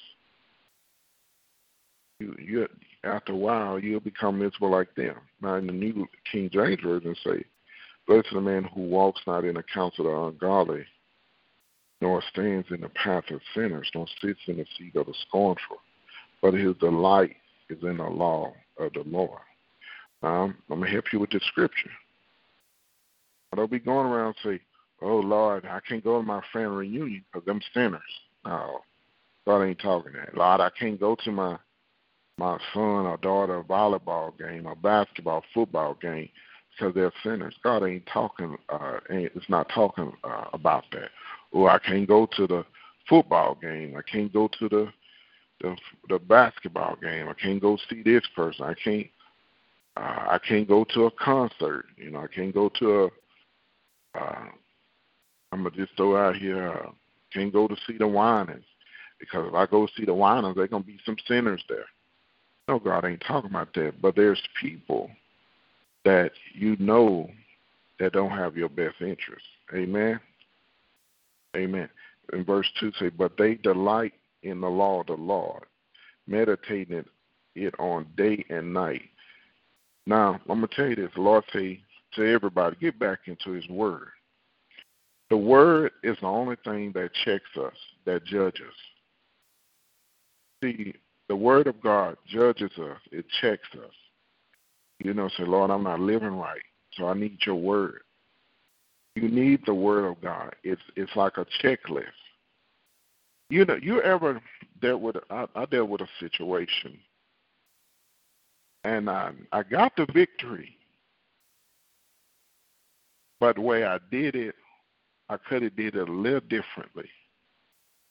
[2.20, 2.68] you, you
[3.04, 5.16] after a while you'll become miserable like them.
[5.42, 7.44] Now in the New King James Version say,
[8.08, 10.86] Blessed is the man who walks not in the counsel of the ungodly,
[12.02, 15.78] nor stands in the path of sinners, nor sits in the seat of the scornful,
[16.42, 17.36] but his delight
[17.70, 19.40] is in the law of the Lord.
[20.24, 21.92] I'm going to help you with the scripture.
[23.52, 24.64] I don't be going around and say,
[25.02, 28.02] oh, Lord, I can't go to my family reunion because them sinners.
[28.46, 28.80] No,
[29.46, 30.36] God ain't talking that.
[30.36, 31.58] Lord, I can't go to my
[32.38, 36.30] my son or daughter volleyball game or basketball, football game
[36.72, 37.54] because they're sinners.
[37.64, 38.58] God ain't talking.
[38.70, 41.10] Uh, ain't, it's not talking uh, about that.
[41.52, 42.66] Or I can't go to the
[43.08, 43.96] football game.
[43.98, 44.88] I can't go to the
[45.62, 45.76] the
[46.10, 47.28] the basketball game.
[47.28, 48.66] I can't go see this person.
[48.66, 49.08] I can't
[49.98, 51.86] uh, I can't go to a concert.
[51.98, 53.06] You know, I can't go to a.
[54.18, 54.46] Uh,
[55.52, 56.72] I'm gonna just throw out here.
[56.72, 56.92] Uh,
[57.34, 58.66] can't go to see the Winans
[59.20, 61.86] because if I go see the Winans, there's gonna be some sinners there.
[62.68, 64.02] No, God ain't talking about that.
[64.02, 65.10] But there's people
[66.06, 67.30] that you know
[68.00, 69.46] that don't have your best interest.
[69.74, 70.20] Amen.
[71.56, 71.90] Amen.
[72.34, 75.66] In verse two say, but they delight in the law of the Lord,
[76.28, 77.04] meditating
[77.56, 79.04] it on day and night.
[80.06, 81.12] Now, I'm going to tell you this.
[81.16, 81.82] Lord say
[82.14, 84.08] to everybody, get back into his word.
[85.30, 88.74] The word is the only thing that checks us, that judges.
[90.64, 90.94] See,
[91.28, 92.98] the word of God judges us.
[93.12, 93.94] It checks us.
[95.00, 96.62] You know, say, Lord, I'm not living right,
[96.98, 98.02] so I need your word.
[99.16, 100.56] You need the word of God.
[100.64, 102.06] It's it's like a checklist.
[103.50, 104.42] You know, you ever
[104.82, 106.98] dealt with I, I dealt with a situation
[108.84, 110.78] and I, I got the victory.
[113.40, 114.56] But the way I did it,
[115.30, 117.10] I could have did it a little differently,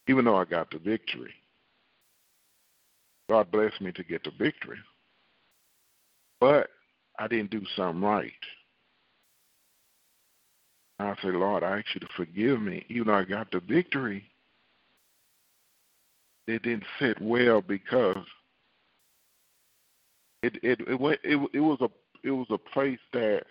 [0.09, 1.35] even though I got the victory.
[3.29, 4.79] God blessed me to get the victory.
[6.41, 6.69] But
[7.19, 8.33] I didn't do something right.
[11.03, 12.85] I say, Lord, I ask you to forgive me.
[12.89, 14.25] Even though I got the victory,
[16.47, 18.25] it didn't sit well because
[20.43, 21.91] it it it went it it was a
[22.23, 23.45] it was a place that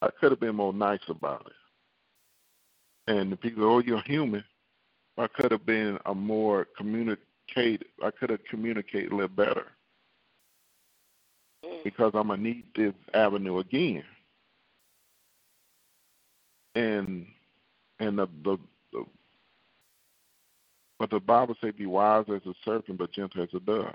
[0.00, 3.12] I could have been more nice about it.
[3.12, 4.44] And the people, oh, you're human.
[5.18, 7.84] I could have been a more communicate.
[8.02, 9.66] I could have communicated a little better
[11.64, 11.84] mm.
[11.84, 14.04] because I'm gonna need this avenue again.
[16.74, 17.26] And
[17.98, 18.58] and the the,
[18.92, 19.04] the
[20.98, 23.94] but the Bible says, "Be wise as a serpent, but gentle as a dove."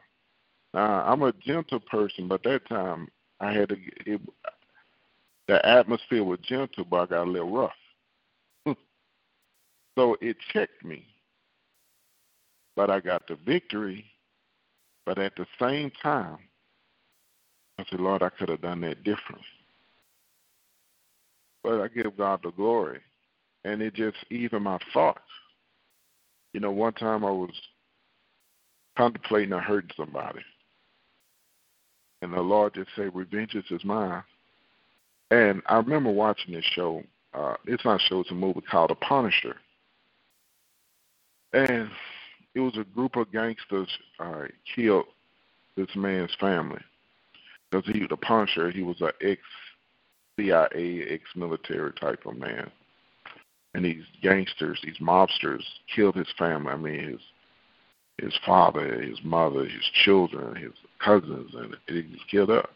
[0.74, 3.08] Uh, I'm a gentle person, but that time
[3.40, 3.78] I had to.
[4.06, 4.22] It,
[5.48, 7.72] the atmosphere was gentle, but I got a little rough.
[9.98, 11.06] so it checked me.
[12.76, 14.06] But I got the victory.
[15.06, 16.38] But at the same time,
[17.80, 19.46] I said, Lord, I could have done that differently.
[21.64, 23.00] But I give God the glory.
[23.66, 25.20] And it just even my thoughts.
[26.54, 27.52] You know, one time I was
[28.98, 30.42] contemplating on hurting somebody
[32.22, 34.24] and the Lord just said, "Revenge is mine."
[35.30, 37.04] And I remember watching this show.
[37.34, 39.58] Uh, it's not a show; it's a movie called The Punisher,
[41.54, 41.90] and
[42.56, 43.90] it was a group of gangsters
[44.20, 44.46] uh,
[44.76, 45.06] killed
[45.76, 46.82] this man's family
[47.70, 49.42] because he, the Punisher, he was an ex
[50.38, 52.70] CIA, ex military type of man,
[53.74, 55.64] and these gangsters, these mobsters,
[55.94, 56.72] killed his family.
[56.72, 57.22] I mean, his
[58.20, 60.74] his father, his mother, his children, his
[61.04, 62.72] cousins, and he was killed up.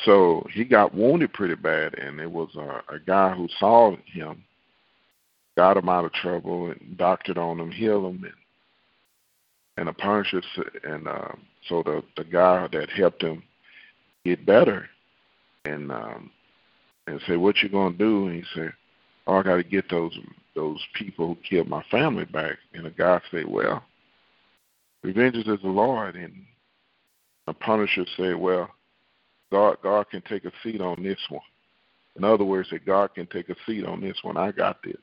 [0.00, 4.44] So he got wounded pretty bad, and it was a, a guy who saw him,
[5.56, 8.34] got him out of trouble, and doctored on him, healed him, and
[9.76, 10.42] and the Punisher,
[10.84, 11.32] and uh,
[11.68, 13.42] so the the guy that helped him
[14.24, 14.88] get better,
[15.64, 16.30] and um,
[17.06, 18.72] and said, "What you gonna do?" And he said,
[19.26, 20.18] "Oh, I got to get those
[20.54, 22.58] those people who killed my family back.
[22.72, 23.82] And the guy said, Well,
[25.02, 26.32] revenge is the Lord and
[27.46, 28.70] the punisher said, Well,
[29.50, 31.42] God God can take a seat on this one.
[32.16, 34.36] In other words, that God can take a seat on this one.
[34.36, 34.96] I got this.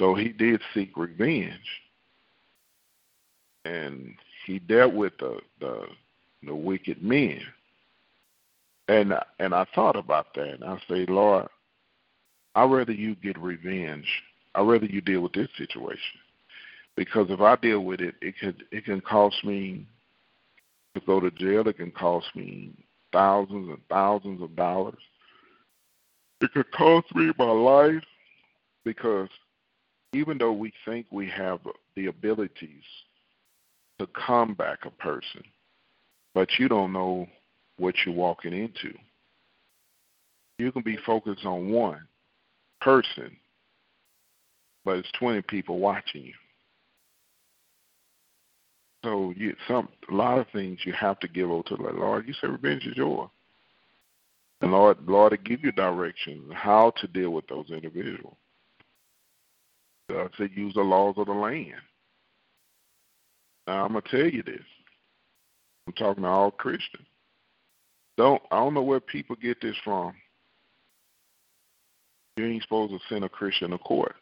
[0.00, 1.80] So he did seek revenge.
[3.64, 4.14] And
[4.46, 5.86] he dealt with the the,
[6.42, 7.40] the wicked men.
[8.88, 11.48] And and I thought about that and I say, Lord,
[12.54, 14.06] I'd rather you get revenge.
[14.54, 16.20] I'd rather you deal with this situation.
[16.96, 19.86] Because if I deal with it, it could it can cost me
[20.94, 21.66] to go to jail.
[21.66, 22.72] It can cost me
[23.12, 25.00] thousands and thousands of dollars.
[26.40, 28.04] It could cost me my life
[28.84, 29.28] because
[30.12, 31.60] even though we think we have
[31.96, 32.84] the abilities
[33.98, 35.42] to combat a person,
[36.34, 37.28] but you don't know
[37.78, 38.96] what you're walking into.
[40.58, 42.06] You can be focused on one
[42.80, 43.36] person,
[44.84, 46.34] but it's 20 people watching you.
[49.04, 52.26] So you some a lot of things you have to give over to the Lord.
[52.26, 53.28] You say revenge is yours.
[54.62, 58.36] And Lord Lord to give you direction how to deal with those individuals.
[60.08, 61.74] God said use the laws of the land.
[63.66, 64.64] Now I'm gonna tell you this.
[65.86, 67.06] I'm talking to all Christians.
[68.16, 70.14] Don't I don't know where people get this from.
[72.36, 74.16] You ain't supposed to send a Christian to court.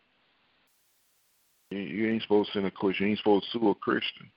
[1.71, 3.07] You ain't supposed to send a Christian.
[3.07, 4.31] You ain't supposed to sue a Christian.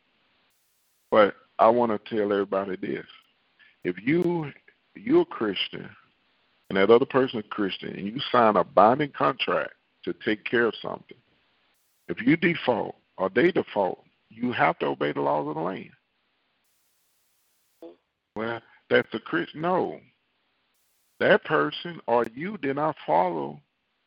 [1.12, 3.06] But I want to tell everybody this:
[3.84, 4.52] if you
[4.96, 5.90] you're a Christian
[6.70, 10.68] and that other person is Christian, and you sign a binding contract to take care
[10.68, 11.18] of something,
[12.08, 15.92] if you default or they default, you have to obey the laws of the land.
[18.36, 19.62] Well, that's the Christian.
[19.62, 20.00] No,
[21.20, 23.62] that person or you did not follow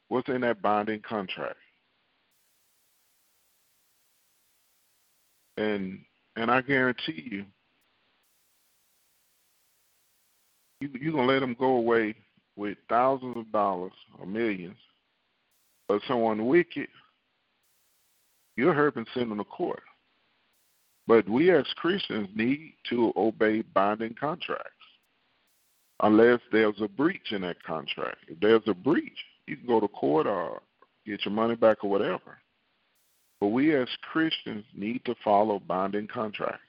[0.08, 1.56] what's in that binding contract.
[5.56, 6.00] And
[6.36, 7.44] and I guarantee you,
[10.80, 12.14] you you're gonna let them go away
[12.56, 14.76] with thousands of dollars or millions.
[15.88, 16.88] But someone wicked,
[18.56, 19.82] you're helping send them to court.
[21.08, 24.70] But we as Christians need to obey binding contracts.
[26.02, 28.18] Unless there's a breach in that contract.
[28.28, 30.60] If there's a breach, you can go to court or
[31.06, 32.38] get your money back or whatever.
[33.40, 36.60] But we as Christians need to follow binding contracts.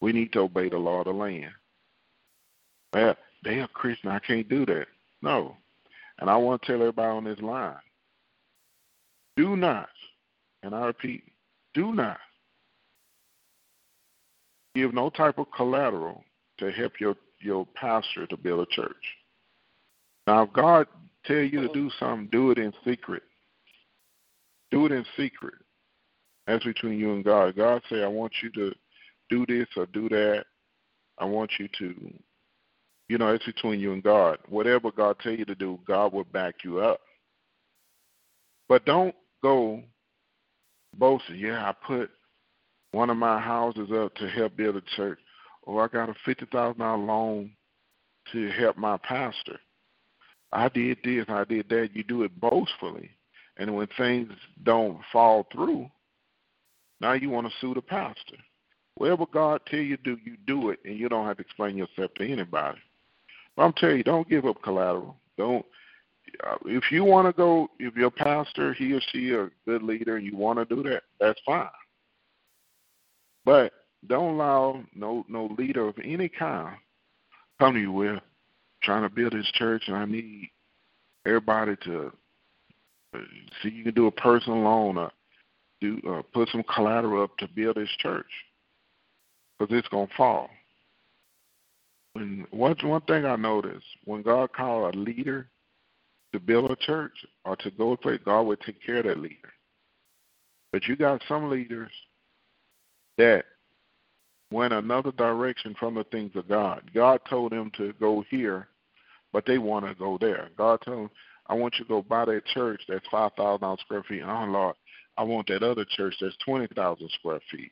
[0.00, 1.52] We need to obey the law of the land.
[2.94, 4.10] Well, they are Christian.
[4.10, 4.86] I can't do that.
[5.20, 5.56] No.
[6.18, 7.76] And I want to tell everybody on this line
[9.36, 9.88] do not,
[10.62, 11.24] and I repeat,
[11.74, 12.18] do not
[14.74, 16.24] give no type of collateral
[16.58, 19.04] to help your, your pastor to build a church.
[20.26, 20.86] Now, if God
[21.24, 23.22] tell you to do something, do it in secret.
[24.70, 25.54] Do it in secret.
[26.46, 27.56] That's between you and God.
[27.56, 28.72] God say, I want you to
[29.30, 30.44] do this or do that.
[31.18, 31.94] I want you to,
[33.08, 34.38] you know, it's between you and God.
[34.48, 37.00] Whatever God tell you to do, God will back you up.
[38.68, 39.82] But don't go
[40.96, 41.36] boasting.
[41.36, 42.10] Yeah, I put
[42.92, 45.18] one of my houses up to help build a church,
[45.64, 47.50] or I got a fifty thousand dollar loan
[48.32, 49.58] to help my pastor.
[50.52, 51.90] I did this, I did that.
[51.94, 53.10] You do it boastfully.
[53.56, 54.30] And when things
[54.62, 55.90] don't fall through,
[57.00, 58.36] now you want to sue the pastor.
[58.96, 62.12] Whatever God tell you do, you do it, and you don't have to explain yourself
[62.14, 62.78] to anybody.
[63.56, 65.16] But I'm telling you, don't give up collateral.
[65.38, 65.64] Don't.
[66.46, 70.16] Uh, if you want to go, if your pastor, he or she, a good leader,
[70.16, 71.68] and you want to do that, that's fine.
[73.44, 73.72] But
[74.06, 76.76] don't allow no no leader of any kind
[77.58, 78.20] come to you with
[78.82, 80.50] trying to build this church, and I need
[81.24, 82.12] everybody to
[83.62, 85.10] See, you can do a personal loan or
[85.80, 88.26] do uh, put some collateral up to build this church
[89.58, 90.48] because it's gonna fall.
[92.14, 95.48] When one one thing I noticed when God called a leader
[96.32, 97.12] to build a church
[97.44, 99.52] or to go to place, God would take care of that leader.
[100.72, 101.90] But you got some leaders
[103.22, 103.44] that
[104.50, 106.82] went another direction from the things of God.
[106.92, 108.68] God told them to go here,
[109.32, 110.48] but they want to go there.
[110.58, 111.10] God told them
[111.46, 114.22] I want you to go buy that church that's 5,000 square feet.
[114.26, 114.74] Oh, Lord,
[115.16, 117.70] I want that other church that's 20,000 square feet,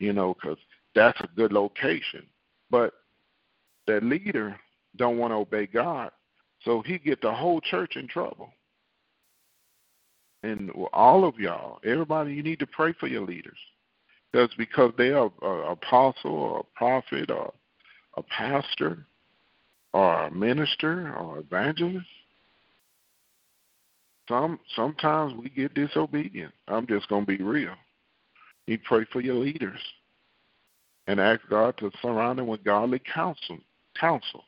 [0.00, 0.58] you know, because
[0.94, 2.26] that's a good location.
[2.70, 2.92] But
[3.86, 4.58] that leader
[4.96, 6.10] don't want to obey God,
[6.64, 8.50] so he get the whole church in trouble.
[10.42, 13.58] And all of y'all, everybody, you need to pray for your leaders.
[14.32, 17.52] Because because they are an apostle or a prophet or
[18.16, 19.06] a pastor
[19.92, 22.06] or a minister or evangelist,
[24.28, 26.52] some sometimes we get disobedient.
[26.68, 27.74] I'm just gonna be real.
[28.66, 29.80] You pray for your leaders
[31.06, 33.58] and ask God to surround them with godly counsel
[33.98, 34.44] counsel.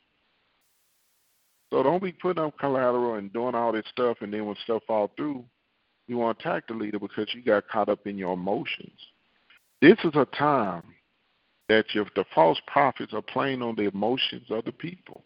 [1.71, 4.83] So don't be putting up collateral and doing all this stuff and then when stuff
[4.87, 5.45] fall through,
[6.07, 8.99] you want to attack the leader because you got caught up in your emotions.
[9.81, 10.83] This is a time
[11.69, 15.25] that if the false prophets are playing on the emotions of the people.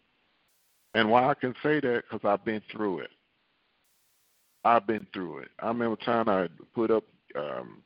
[0.93, 3.09] And why I can say that because I've been through it.
[4.63, 5.49] I've been through it.
[5.59, 7.03] I remember time I put up,
[7.35, 7.81] um,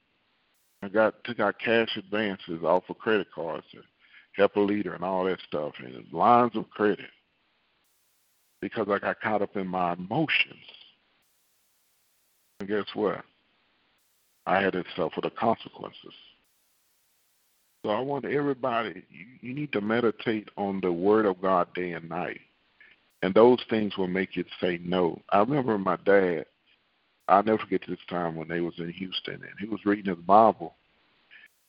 [0.84, 3.80] I got took out cash advances off of credit cards to
[4.34, 7.10] help a leader and all that stuff, and lines of credit
[8.62, 10.56] because I got caught up in my emotions.
[12.60, 13.24] And guess what?
[14.46, 16.14] I had to suffer the consequences.
[17.90, 21.94] So I want everybody, you, you need to meditate on the Word of God day
[21.94, 22.40] and night.
[23.24, 25.20] And those things will make you say no.
[25.32, 26.46] I remember my dad,
[27.28, 30.24] I'll never forget this time when they was in Houston and he was reading his
[30.24, 30.76] Bible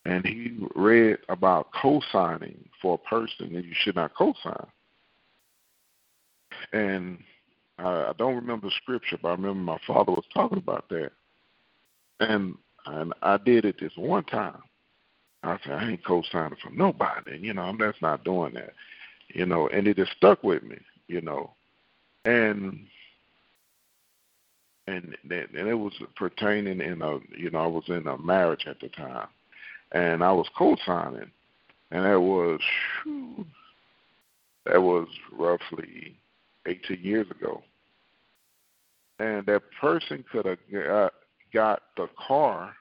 [0.04, 4.66] and he read about co-signing for a person and you should not co-sign.
[6.74, 7.18] And
[7.78, 11.12] I, I don't remember the scripture, but I remember my father was talking about that.
[12.20, 14.60] And and I did it this one time.
[15.43, 17.38] I said, I ain't co-signing for nobody.
[17.38, 18.74] You know, I'm just not doing that.
[19.28, 20.76] You know, and it just stuck with me.
[21.07, 21.51] You know,
[22.24, 22.86] and
[24.86, 28.80] and and it was pertaining in a you know I was in a marriage at
[28.80, 29.28] the time,
[29.93, 31.30] and I was co-signing,
[31.91, 32.61] and that was
[33.05, 33.47] whew,
[34.66, 36.16] that was roughly
[36.66, 37.62] 18 years ago,
[39.18, 41.11] and that person could have got, uh,
[41.53, 42.74] got the car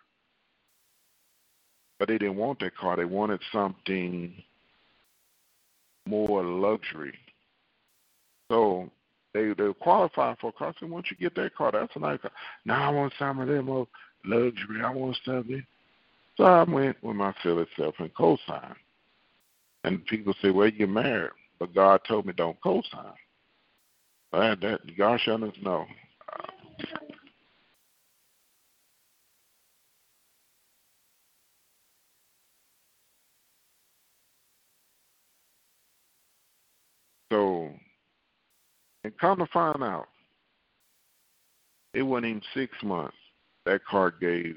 [1.99, 2.95] but they didn't want that car.
[2.95, 4.33] They wanted something
[6.07, 7.13] more luxury.
[8.49, 8.89] So
[9.33, 10.73] they they qualify for a car.
[10.79, 12.31] So once you get that car, that's a nice car.
[12.65, 13.87] Now I want some of them more
[14.25, 14.81] luxury.
[14.83, 15.63] I want something.
[16.37, 18.75] So I went with my silly self and co-signed.
[19.83, 23.13] And people say, "Well, you're married," but God told me don't co-sign.
[24.31, 25.85] That that gosh, I don't know.
[37.31, 37.69] So,
[39.03, 40.07] and come to find out,
[41.93, 43.15] it wasn't even six months.
[43.65, 44.55] That car gave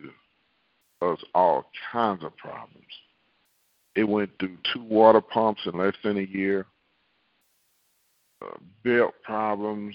[1.01, 2.85] us all kinds of problems.
[3.95, 6.67] It went through two water pumps in less than a year,
[8.43, 9.95] uh, belt problems.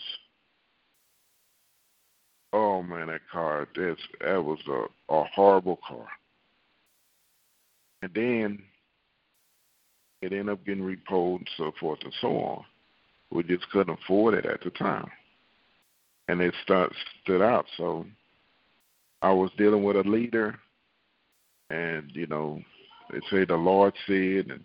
[2.53, 6.07] Oh man, that car, that's, that was a, a horrible car.
[8.01, 8.59] And then
[10.22, 12.63] it ended up getting repoed and so forth and so on.
[13.32, 15.09] We just couldn't afford it at the time.
[16.28, 16.93] And it start,
[17.24, 17.65] stood out.
[17.78, 18.05] So
[19.22, 20.57] I was dealing with a leader,
[21.70, 22.61] and, you know,
[23.11, 24.63] they say the Lord said, and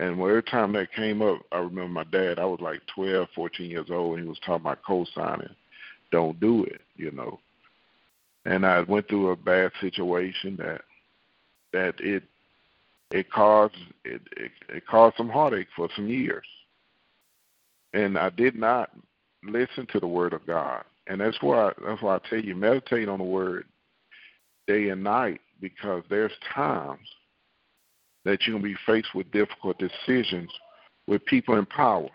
[0.00, 3.70] and every time that came up, I remember my dad, I was like 12, 14
[3.70, 5.48] years old, and he was talking about co signing.
[6.12, 7.40] Don't do it, you know.
[8.44, 10.82] And I went through a bad situation that
[11.72, 12.22] that it
[13.10, 16.46] it caused it, it it caused some heartache for some years.
[17.94, 18.90] And I did not
[19.42, 20.84] listen to the word of God.
[21.06, 23.66] And that's why that's why I tell you meditate on the word
[24.66, 27.08] day and night because there's times
[28.24, 30.50] that you're gonna be faced with difficult decisions
[31.06, 32.10] with people in power.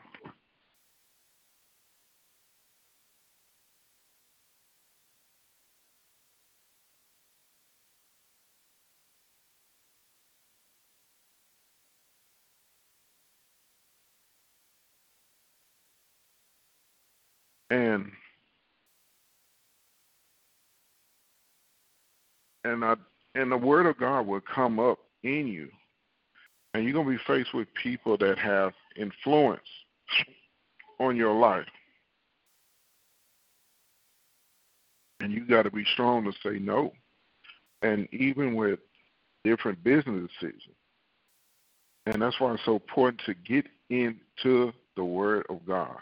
[22.63, 25.69] and and I and the word of God will come up in you,
[26.73, 29.61] and you're gonna be faced with people that have influence
[30.99, 31.67] on your life,
[35.21, 36.93] and you got to be strong to say no,
[37.83, 38.79] and even with
[39.43, 40.75] different business decisions,
[42.07, 45.97] and that's why it's so important to get into the Word of God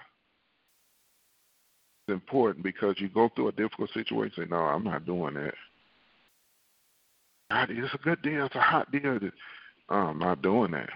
[2.08, 4.50] It's important because you go through a difficult situation.
[4.52, 5.56] No, I'm not doing that.
[7.70, 8.46] It's a good deal.
[8.46, 9.20] It's a hot deal.
[9.90, 10.90] I'm um, not doing that.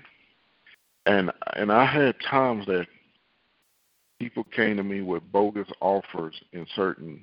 [1.05, 2.87] And and I had times that
[4.19, 7.21] people came to me with bogus offers in certain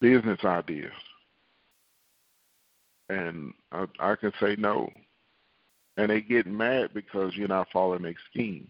[0.00, 0.92] business ideas,
[3.08, 4.90] and I, I can say no,
[5.96, 8.68] and they get mad because you're not following their scheme.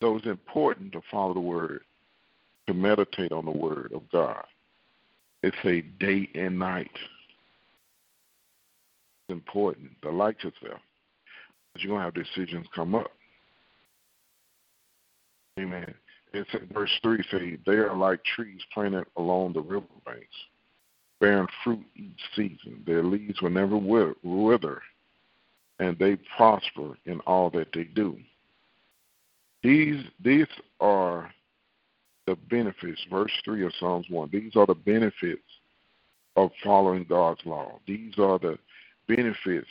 [0.00, 1.82] So it's important to follow the word
[2.66, 4.44] to meditate on the word of God.
[5.42, 6.90] It's a day and night.
[9.28, 10.00] Important.
[10.00, 10.80] Delight yourself.
[11.72, 13.10] Because you're going to have decisions come up.
[15.58, 15.94] Amen.
[16.34, 20.26] It's in verse 3 say, They are like trees planted along the river banks,
[21.20, 22.82] bearing fruit each season.
[22.86, 24.80] Their leaves will never wither,
[25.78, 28.18] and they prosper in all that they do.
[29.62, 30.46] These, these
[30.80, 31.30] are
[32.26, 34.30] the benefits, verse 3 of Psalms 1.
[34.32, 35.42] These are the benefits
[36.36, 37.78] of following God's law.
[37.86, 38.58] These are the
[39.08, 39.68] benefits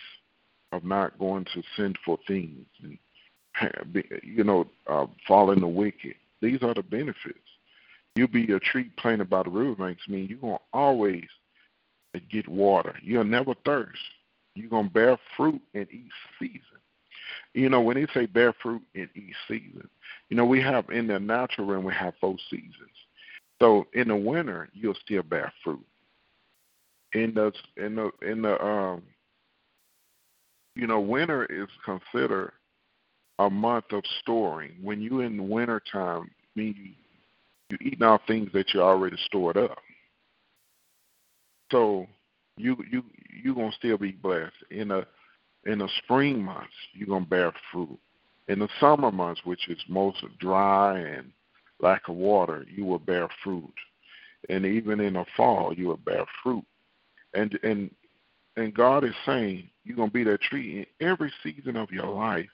[0.72, 2.98] of not going to sinful things and
[4.24, 6.16] you know uh, following the wicked.
[6.42, 7.38] These are the benefits.
[8.16, 11.28] You'll be a tree planted by the riverbanks mean you're gonna always
[12.30, 12.96] get water.
[13.02, 14.02] You'll never thirst.
[14.56, 16.62] You're gonna bear fruit in each season.
[17.54, 19.90] You know, when they say bear fruit in each season,
[20.30, 22.74] you know, we have in the natural realm we have four seasons.
[23.62, 25.86] So in the winter you'll still bear fruit.
[27.14, 29.04] In the in the in the um
[30.76, 32.54] you know, winter is considered
[33.40, 34.74] a month of storing.
[34.82, 36.92] When you in winter time, mean you
[37.70, 39.78] you eating out things that you already stored up.
[41.72, 42.08] So
[42.58, 43.04] you you
[43.44, 44.54] you're gonna still be blessed.
[44.70, 45.06] In a
[45.66, 47.98] in the spring months, you're gonna bear fruit.
[48.48, 51.32] In the summer months, which is most dry and
[51.80, 53.74] lack of water, you will bear fruit.
[54.50, 56.66] And even in the fall, you will bear fruit.
[57.34, 57.90] And and
[58.58, 62.50] and God is saying you're gonna be that tree in every season of your life.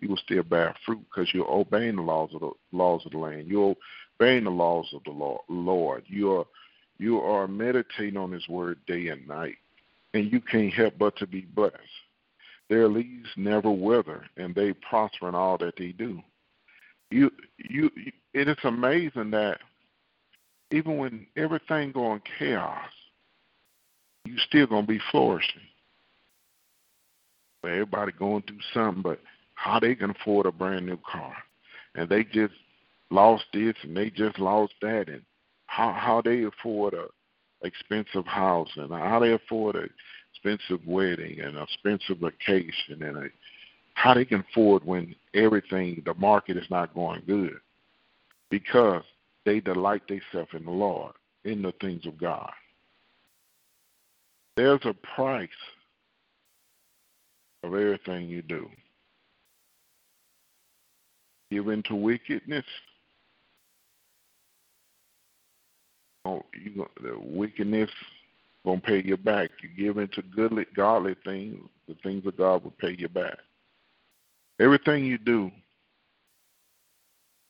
[0.00, 3.18] You will still bear fruit because you're obeying the laws of the laws of the
[3.18, 3.46] land.
[3.46, 3.76] You're
[4.20, 6.04] obeying the laws of the Lord.
[6.06, 6.46] You are
[6.98, 9.56] you are meditating on His word day and night,
[10.14, 11.76] and you can't help but to be blessed.
[12.68, 16.20] Their leaves never wither, and they prosper in all that they do.
[17.10, 17.90] You you
[18.34, 19.58] it is amazing that
[20.70, 22.88] even when everything going chaos,
[24.24, 25.60] you still gonna be flourishing.
[27.64, 29.20] Everybody going through something, but
[29.54, 31.34] how they can afford a brand new car,
[31.94, 32.54] and they just
[33.10, 35.22] lost this and they just lost that, and
[35.66, 37.06] how how they afford a
[37.64, 39.86] expensive house and how they afford a
[40.34, 43.26] expensive wedding and a expensive vacation and a,
[43.94, 47.54] how they can afford when everything the market is not going good
[48.50, 49.04] because
[49.44, 51.12] they delight themselves in the Lord
[51.44, 52.50] in the things of God.
[54.56, 55.48] There's a price
[57.62, 58.68] of everything you do.
[61.50, 62.64] Give into wickedness.
[66.24, 67.90] Oh, you the wickedness
[68.64, 69.50] gonna pay you back.
[69.62, 73.36] You give into goodly, godly things, the things of God will pay you back.
[74.60, 75.50] Everything you do,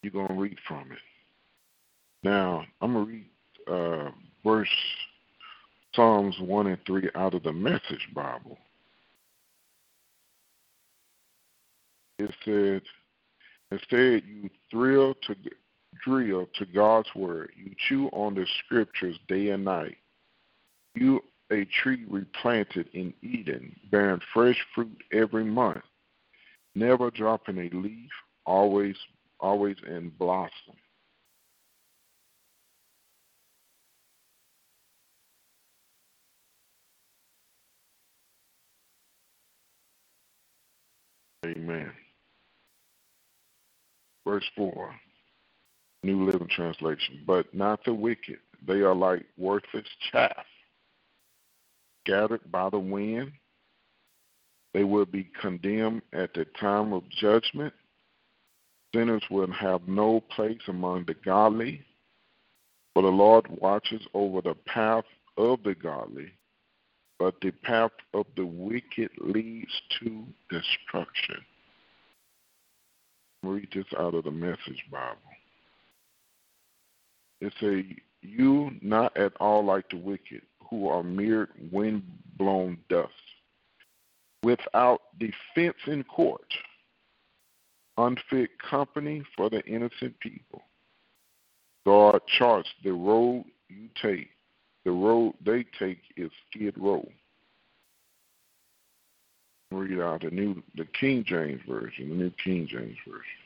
[0.03, 0.99] you're gonna reap from it.
[2.23, 3.27] Now I'm gonna read
[3.71, 4.11] uh,
[4.45, 4.69] verse
[5.95, 8.59] Psalms 1 and 3 out of the Message Bible.
[12.19, 12.83] It said,
[13.71, 15.37] instead, you thrill to
[16.05, 17.51] drill to God's word.
[17.57, 19.97] You chew on the scriptures day and night.
[20.95, 21.21] You
[21.51, 25.83] a tree replanted in Eden, bearing fresh fruit every month,
[26.75, 28.11] never dropping a leaf,
[28.47, 28.97] always
[29.41, 30.77] always in blossom.
[41.53, 41.93] Amen.
[44.27, 44.95] Verse 4,
[46.05, 47.23] New Living Translation.
[47.27, 48.39] But not the wicked.
[48.67, 50.47] They are like worthless chaff,
[52.05, 53.33] scattered by the wind.
[54.75, 57.75] They will be condemned at the time of judgment.
[58.95, 61.83] Sinners will have no place among the godly,
[62.95, 65.05] for the Lord watches over the path
[65.37, 66.33] of the godly,
[67.23, 69.71] but the path of the wicked leads
[70.01, 71.37] to destruction.
[73.45, 75.19] Read this out of the Message Bible.
[77.41, 77.85] It says,
[78.23, 82.03] You not at all like the wicked, who are mere wind
[82.39, 83.13] blown dust,
[84.43, 86.53] without defense in court,
[87.99, 90.63] unfit company for the innocent people.
[91.87, 94.31] God charts the road you take
[94.85, 97.07] the road they take is Skid Row.
[99.71, 103.43] Read out the new the King James version, the New King James version.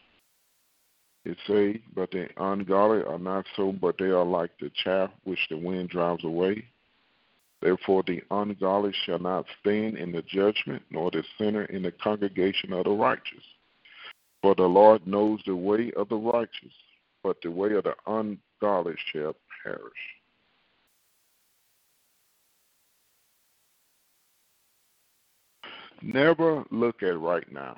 [1.24, 5.40] It say, but the ungodly are not so, but they are like the chaff which
[5.50, 6.64] the wind drives away.
[7.60, 12.72] Therefore the ungodly shall not stand in the judgment, nor the sinner in the congregation
[12.72, 13.42] of the righteous.
[14.42, 16.72] For the Lord knows the way of the righteous,
[17.24, 19.34] but the way of the ungodly shall
[19.64, 20.15] perish.
[26.02, 27.76] Never look at right now,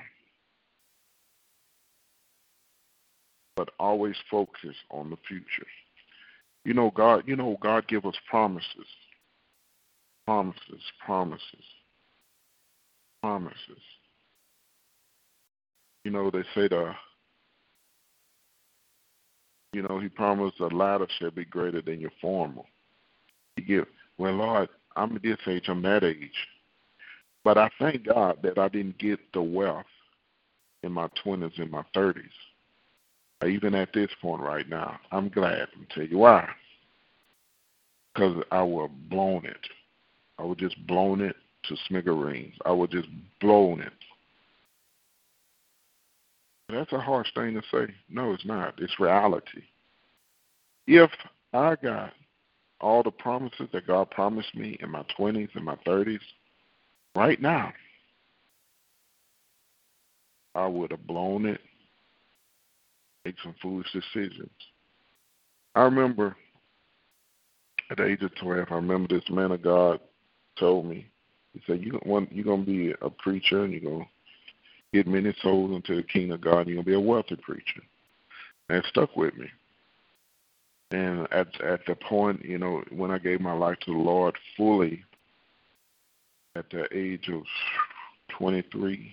[3.57, 5.67] but always focus on the future.
[6.65, 7.25] You know, God.
[7.27, 8.87] You know, God give us promises,
[10.27, 11.65] promises, promises,
[13.23, 13.83] promises.
[16.05, 16.93] You know, they say the
[19.73, 22.63] you know, he promised the latter shall be greater than your former.
[23.57, 23.87] He give
[24.19, 26.47] well, Lord, I'm at this age, I'm that age.
[27.45, 29.87] But I thank God that I didn't get the wealth
[30.83, 32.25] in my twenties and my thirties.
[33.47, 35.69] Even at this point right now, I'm glad.
[35.77, 36.49] I'll tell you why.
[38.13, 39.69] Because I would have blown it.
[40.39, 42.55] I would just blown it to smithereens.
[42.65, 43.09] I would just
[43.41, 43.93] blown it.
[46.69, 47.95] That's a harsh thing to say.
[48.11, 48.75] No, it's not.
[48.79, 49.63] It's reality.
[50.87, 51.11] If
[51.53, 52.13] I got
[52.81, 56.21] all the promises that God promised me in my 20s and my 30s,
[57.15, 57.73] right now,
[60.55, 61.61] I would have blown it,
[63.25, 64.51] make some foolish decisions.
[65.75, 66.37] I remember
[67.91, 70.01] at the age of 12, I remember this man of God
[70.59, 71.07] told me,
[71.55, 72.01] he said, you,
[72.31, 74.09] you're going to be a preacher and you're going to
[74.93, 77.83] get many souls into the kingdom of God, you're going to be a wealthy preacher.
[78.69, 79.47] And it stuck with me.
[80.91, 84.35] And at at the point, you know, when I gave my life to the Lord
[84.57, 85.05] fully,
[86.57, 87.43] at the age of
[88.39, 89.13] 23,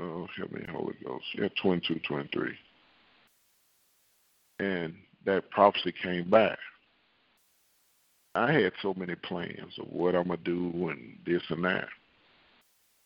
[0.00, 2.52] oh, help me, Holy Ghost, yeah, 22, 23.
[4.58, 4.94] And
[5.24, 6.58] that prophecy came back.
[8.34, 11.88] I had so many plans of what I'm going to do and this and that.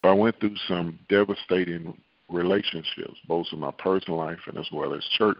[0.02, 1.96] But I went through some devastating
[2.28, 5.36] relationships, both in my personal life and as well as church.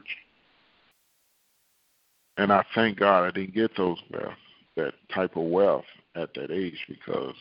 [2.36, 4.34] And I thank God I didn't get those wealth,
[4.76, 5.84] that type of wealth
[6.14, 7.34] at that age because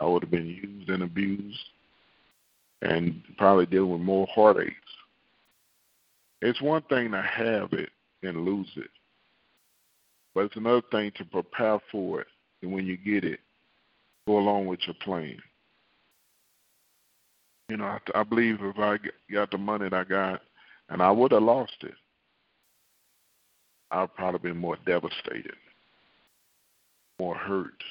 [0.00, 1.58] I would have been used and abused
[2.82, 4.74] and probably dealing with more heartaches.
[6.40, 7.90] It's one thing to have it
[8.22, 8.90] and lose it,
[10.34, 12.26] but it's another thing to prepare for it
[12.62, 13.40] and when you get it,
[14.26, 15.38] go along with your plan.
[17.68, 18.98] You know, I, I believe if I
[19.32, 20.40] got the money that I got,
[20.88, 21.94] and I would have lost it,
[23.92, 25.54] I'd probably been more devastated,
[27.20, 27.84] more hurt,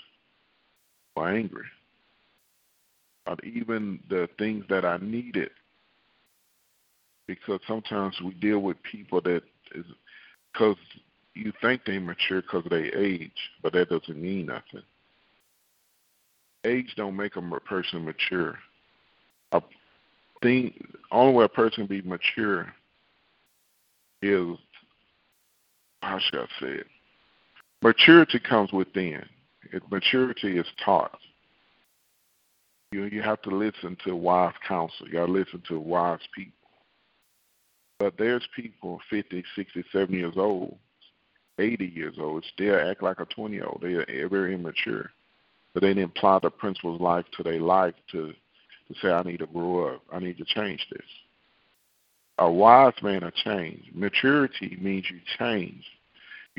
[1.15, 1.65] more angry.
[3.25, 5.51] But even the things that I needed,
[7.27, 9.43] because sometimes we deal with people that
[9.75, 9.85] is
[10.51, 10.77] because
[11.35, 14.81] you think they mature because their age, but that doesn't mean nothing.
[16.65, 18.57] Age don't make a person mature
[19.51, 19.61] a
[20.41, 20.73] thing
[21.11, 22.73] only way a person be mature
[24.21, 24.57] is
[26.01, 26.87] how should I say it?
[27.81, 29.23] Maturity comes within.
[29.71, 31.17] It, maturity is taught.
[32.91, 35.07] You you have to listen to wise counsel.
[35.07, 36.53] You got to listen to wise people.
[37.99, 40.77] But there's people 50, 60, 70 years old,
[41.59, 43.81] 80 years old, still act like a 20 year old.
[43.81, 45.11] They are very immature.
[45.73, 48.33] But they didn't apply the principles of life to their life to
[48.87, 50.01] to say, I need to grow up.
[50.11, 51.05] I need to change this.
[52.39, 53.83] A wise man a change.
[53.93, 55.83] Maturity means you change.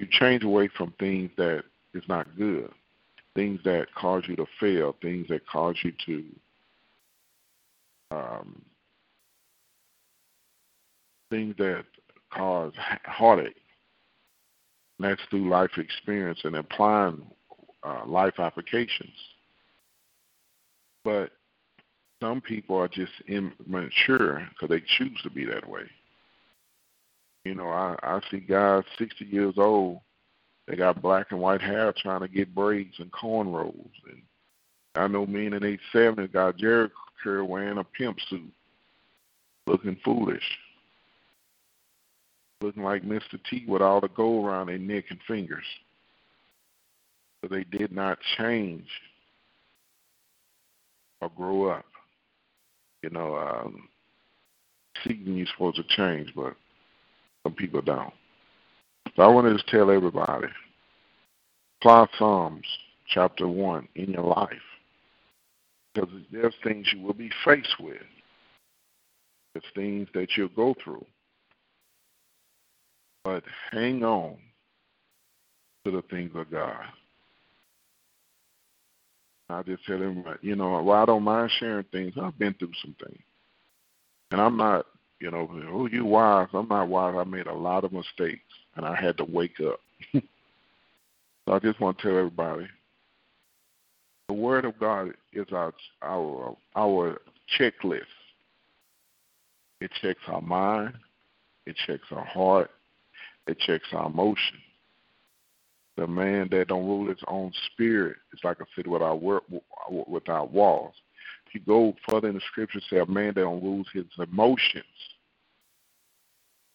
[0.01, 2.71] You change away from things that is not good,
[3.35, 6.25] things that cause you to fail, things that cause you to
[8.11, 8.63] um,
[11.29, 11.85] things that
[12.33, 12.73] cause
[13.05, 13.55] heartache.
[14.99, 17.27] And that's through life experience and applying
[17.83, 19.13] uh, life applications.
[21.05, 21.33] But
[22.23, 25.83] some people are just immature because they choose to be that way.
[27.45, 30.01] You know, I, I see guys 60 years old,
[30.67, 33.91] they got black and white hair trying to get braids and cornrows.
[34.09, 34.23] And
[34.95, 36.91] I know men in their 70s got Jheri
[37.23, 38.53] curl wearing a pimp suit,
[39.67, 40.45] looking foolish,
[42.61, 43.39] looking like Mr.
[43.49, 45.65] T with all the gold around their neck and fingers.
[47.41, 48.87] But they did not change
[51.23, 51.87] or grow up
[53.03, 53.89] you know, um,
[55.05, 56.55] season you're supposed to change, but
[57.43, 58.13] some people don't.
[59.17, 60.49] So I want to just tell everybody,
[61.81, 62.67] apply Psalms
[63.09, 64.51] chapter 1 in your life.
[65.95, 68.03] Because there's things you will be faced with.
[69.53, 71.05] There's things that you'll go through.
[73.25, 74.37] But hang on
[75.85, 76.85] to the things of God.
[79.49, 82.15] I just tell them, you know, well, I don't mind sharing things.
[82.21, 83.21] I've been through some things,
[84.31, 84.87] and I'm not
[85.21, 86.49] You know, oh, you wise.
[86.55, 87.15] I'm not wise.
[87.19, 88.41] I made a lot of mistakes,
[88.77, 89.79] and I had to wake up.
[90.13, 92.67] so I just want to tell everybody,
[94.29, 97.21] the Word of God is our our our
[97.59, 98.01] checklist.
[99.83, 100.95] It checks our mind,
[101.67, 102.71] it checks our heart,
[103.47, 104.59] it checks our emotion.
[105.97, 109.21] The man that don't rule his own spirit is like a city without
[110.09, 110.95] without walls.
[111.53, 114.85] You go further in the scripture, say a man that don't rule his emotions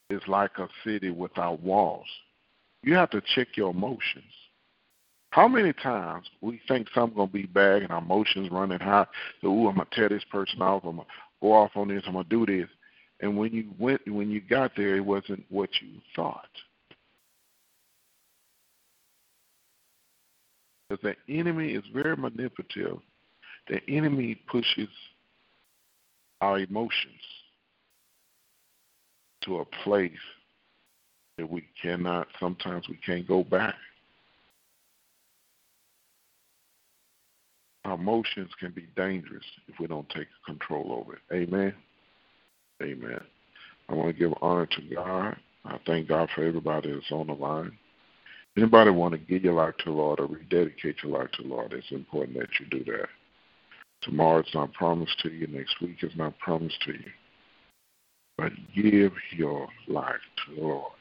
[0.09, 2.07] is like a city without walls.
[2.84, 4.32] You have to check your emotions.
[5.32, 9.07] How many times we think something's gonna be bad and our emotions running high?
[9.41, 10.84] So, ooh, I'm gonna tear this person off.
[10.86, 11.07] I'm gonna
[11.41, 12.03] go off on this.
[12.05, 12.69] I'm gonna do this.
[13.21, 16.47] And when you went, when you got there, it wasn't what you thought.
[20.89, 22.99] Because the enemy is very manipulative.
[23.68, 24.89] The enemy pushes
[26.41, 27.22] our emotions
[29.43, 30.11] to a place
[31.38, 33.76] that we cannot, sometimes we can't go back.
[37.86, 41.22] Our emotions can be dangerous if we don't take control over it.
[41.34, 41.74] Amen.
[42.82, 43.22] Amen.
[43.89, 45.38] I want to give honor to God.
[45.66, 47.72] I thank God for everybody that's on the line.
[48.57, 51.49] Anybody want to give your life to the Lord or rededicate your life to the
[51.49, 53.07] Lord, it's important that you do that.
[54.01, 55.47] Tomorrow it's not promised to you.
[55.47, 57.11] Next week is not promised to you.
[58.37, 60.91] But give your life to the Lord.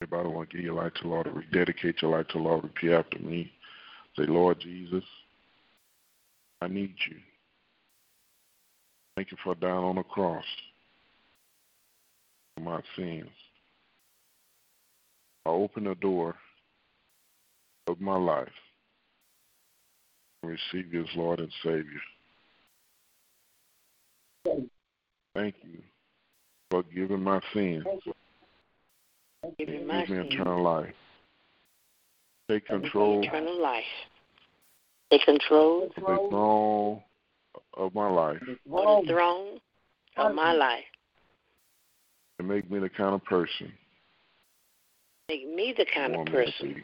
[0.00, 2.44] Everybody want to give your life to the Lord or rededicate your life to the
[2.44, 3.52] Lord, repeat after me.
[4.16, 5.04] Say, Lord Jesus,
[6.60, 7.16] I need you.
[9.16, 10.44] Thank you for dying on the cross
[12.54, 13.28] for my sins.
[15.44, 16.36] I open the door
[17.88, 18.48] of my life
[20.42, 22.00] receive you as Lord and Savior.
[25.34, 25.78] Thank you
[26.70, 27.84] for giving my sins.
[29.58, 30.26] Give my me sins.
[30.30, 30.94] eternal life.
[32.48, 33.84] Take control Eternal life.
[35.10, 37.02] Take control of the throne
[37.74, 38.40] of my life
[38.70, 39.58] on the throne
[40.16, 40.84] of my life.
[42.38, 43.72] and make me the kind of person
[45.28, 46.82] Make me the kind of person.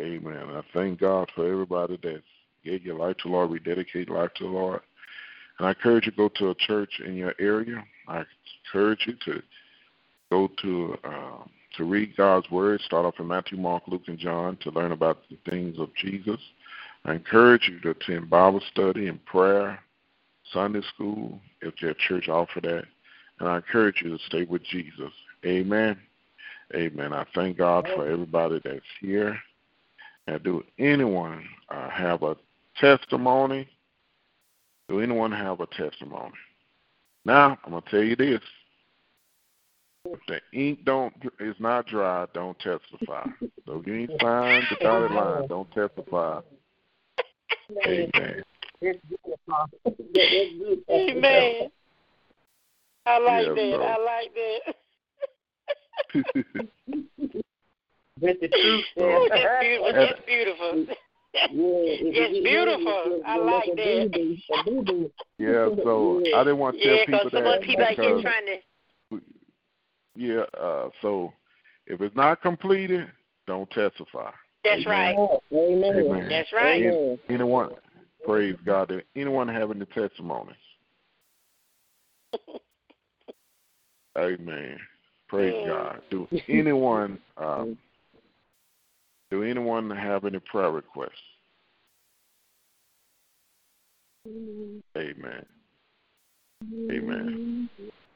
[0.00, 0.50] Amen.
[0.50, 2.22] I thank God for everybody that
[2.64, 4.80] gave your life to the Lord, rededicate life to the Lord.
[5.58, 7.82] And I encourage you to go to a church in your area.
[8.06, 8.24] I
[8.66, 9.42] encourage you to
[10.30, 12.80] go to um, to read God's Word.
[12.82, 16.40] Start off in Matthew, Mark, Luke, and John to learn about the things of Jesus.
[17.04, 19.78] I encourage you to attend Bible study and prayer,
[20.52, 22.84] Sunday school, if your church offer that.
[23.38, 25.12] And I encourage you to stay with Jesus.
[25.44, 25.98] Amen.
[26.74, 27.12] Amen.
[27.12, 29.38] I thank God for everybody that's here.
[30.26, 32.36] And do anyone uh, have a
[32.80, 33.68] testimony?
[34.88, 36.32] Do anyone have a testimony?
[37.24, 38.40] Now I'm gonna tell you this:
[40.04, 43.26] if the ink don't is not dry, don't testify.
[43.66, 46.40] So if you ain't signed the dotted line, don't testify.
[47.86, 48.42] Amen.
[48.82, 49.18] That's good,
[49.48, 49.78] Apostle.
[49.84, 50.78] That's good.
[50.90, 51.70] Amen.
[53.06, 53.72] I like Yeah, that.
[53.72, 54.74] so- I like that.
[58.20, 58.84] That's the truth.
[58.98, 60.86] So- That's beautiful.
[61.34, 62.12] That's beautiful.
[62.12, 63.20] Yeah, It's beautiful.
[63.26, 65.10] I like that.
[65.38, 65.68] yeah.
[65.84, 68.16] So I didn't want to tell Yeah, people because some that the people out here
[68.16, 69.20] because trying to.
[70.16, 70.60] yeah.
[70.60, 71.32] Uh, so
[71.86, 73.08] if it's not completed,
[73.46, 74.30] don't testify.
[74.64, 75.14] That's right.
[75.52, 75.92] Amen.
[75.94, 76.28] Amen.
[76.28, 76.82] That's right.
[76.82, 77.18] Amen.
[77.28, 77.70] Anyone,
[78.24, 78.88] praise God.
[78.88, 80.56] Did anyone have any testimonies?
[84.18, 84.78] Amen.
[85.28, 85.66] Praise Mm.
[85.66, 86.02] God.
[86.10, 87.76] Do anyone um,
[89.30, 91.12] do anyone have any prayer requests?
[94.96, 95.46] Amen.
[96.90, 97.68] Amen.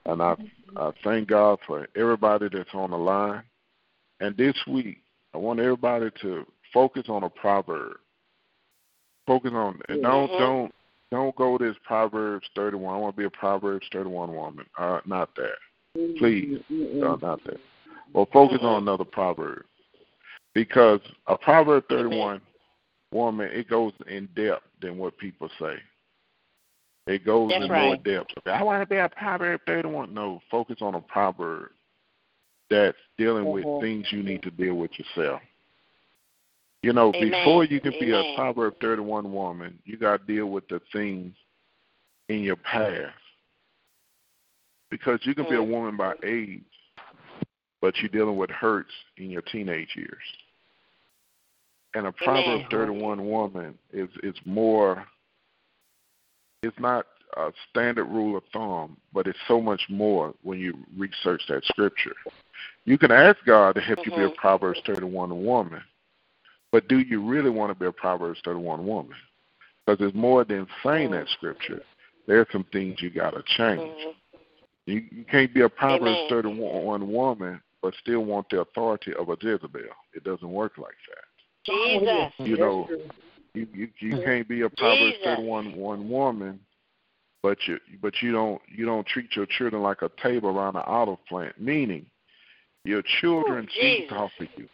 [0.06, 0.36] And I
[0.76, 3.42] I thank God for everybody that's on the line.
[4.20, 4.98] And this week,
[5.34, 7.96] I want everybody to focus on a proverb.
[9.26, 10.38] Focus on and don't Mhm.
[10.38, 10.74] don't
[11.10, 12.94] don't go this Proverbs thirty one.
[12.94, 14.66] I want to be a Proverbs thirty one woman.
[14.78, 15.58] Uh, not that.
[16.18, 16.62] Please.
[16.68, 17.60] No, not that.
[18.12, 19.64] Well, focus on another proverb.
[20.54, 22.40] Because a Proverb 31
[23.12, 25.76] woman, it goes in depth than what people say.
[27.06, 28.04] It goes That's in more right.
[28.04, 28.32] depth.
[28.46, 30.12] I want to be a Proverb 31.
[30.12, 31.70] No, focus on a proverb
[32.68, 33.80] that's dealing with Mhm.
[33.80, 35.42] things you need to deal with yourself.
[36.82, 37.30] You know, Amen.
[37.30, 38.34] before you can be a Amen.
[38.36, 41.36] Proverb 31 woman, you got to deal with the things
[42.28, 43.16] in your past.
[44.90, 45.68] Because you can be a Mm.
[45.68, 46.64] woman by age,
[47.80, 50.22] but you're dealing with hurts in your teenage years.
[51.94, 55.04] And a Proverb 31 woman is is more
[56.62, 57.06] it's not
[57.36, 62.14] a standard rule of thumb, but it's so much more when you research that scripture.
[62.84, 64.10] You can ask God to help mm-hmm.
[64.10, 64.40] you be a mm-hmm.
[64.40, 65.82] Proverbs 31 woman,
[66.72, 69.16] but do you really want to be a Proverbs 31 woman?
[69.86, 71.82] Because it's more than saying that scripture.
[72.26, 73.80] There are some things you got to change.
[73.80, 74.10] Mm-hmm.
[74.86, 79.36] You, you can't be a Proverbs 31 woman, but still want the authority of a
[79.40, 79.80] Jezebel.
[80.14, 81.30] It doesn't work like that.
[81.66, 82.32] Jesus.
[82.38, 82.88] You know,
[83.54, 86.60] you you, you can't be a Proverbs 31 one woman,
[87.42, 90.82] but you but you don't you don't treat your children like a table around an
[90.86, 91.60] olive plant.
[91.60, 92.06] Meaning,
[92.84, 94.68] your children Ooh, feed off of you.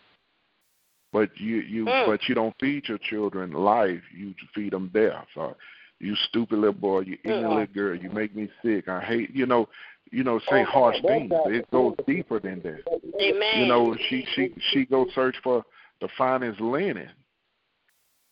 [1.12, 2.06] But you you mm.
[2.06, 4.02] but you don't feed your children life.
[4.16, 5.26] You feed them death.
[5.36, 5.56] Or
[5.98, 7.00] you stupid little boy.
[7.00, 7.50] You ignorant mm.
[7.50, 7.96] little girl.
[7.96, 8.88] You make me sick.
[8.88, 9.34] I hate.
[9.34, 9.68] You know.
[10.12, 11.32] You know, say oh, harsh things.
[11.46, 12.82] It goes deeper than that.
[13.20, 13.60] Amen.
[13.60, 15.64] You know, she she she go search for
[16.00, 17.10] the finest linen.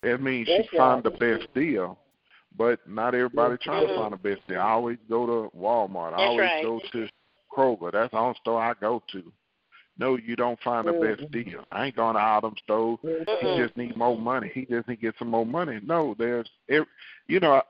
[0.02, 1.98] That means she find the best deal,
[2.56, 4.60] but not everybody trying to find the best deal.
[4.60, 6.12] I always go to Walmart.
[6.12, 6.62] I always right.
[6.62, 7.08] go to
[7.50, 7.92] Kroger.
[7.92, 9.32] That's the only store I go to.
[9.96, 11.50] No, you don't find the best mm-hmm.
[11.50, 11.64] deal.
[11.70, 12.98] I ain't going to Autumn store.
[12.98, 13.46] Mm-hmm.
[13.46, 14.50] He just need more money.
[14.52, 15.78] He just need to get some more money.
[15.84, 16.86] No, there's, every,
[17.28, 17.62] you know, I,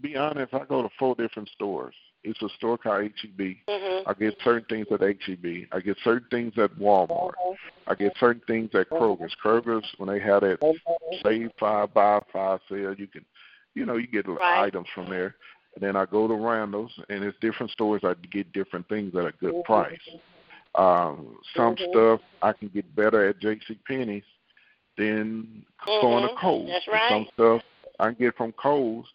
[0.00, 0.54] be honest.
[0.54, 1.94] I go to four different stores.
[2.22, 3.56] It's a store called HEB.
[3.68, 4.08] Mm-hmm.
[4.08, 5.68] I get certain things at HEB.
[5.72, 7.32] I get certain things at Walmart.
[7.86, 9.34] I get certain things at Kroger's.
[9.42, 10.58] Kroger's when they have that
[11.24, 13.24] save five buy five sale, you can,
[13.74, 14.64] you know, you get right.
[14.64, 15.36] items from there.
[15.74, 18.02] And then I go to Randall's, and it's different stores.
[18.04, 19.98] I get different things at a good price.
[20.74, 21.90] Um, some mm-hmm.
[21.90, 23.78] stuff I can get better at J.C.
[23.86, 24.22] Penney's
[24.98, 26.06] than mm-hmm.
[26.06, 26.68] going to Kohl's.
[26.68, 27.08] That's right.
[27.10, 27.62] Some stuff
[27.98, 29.06] I can get from Kohl's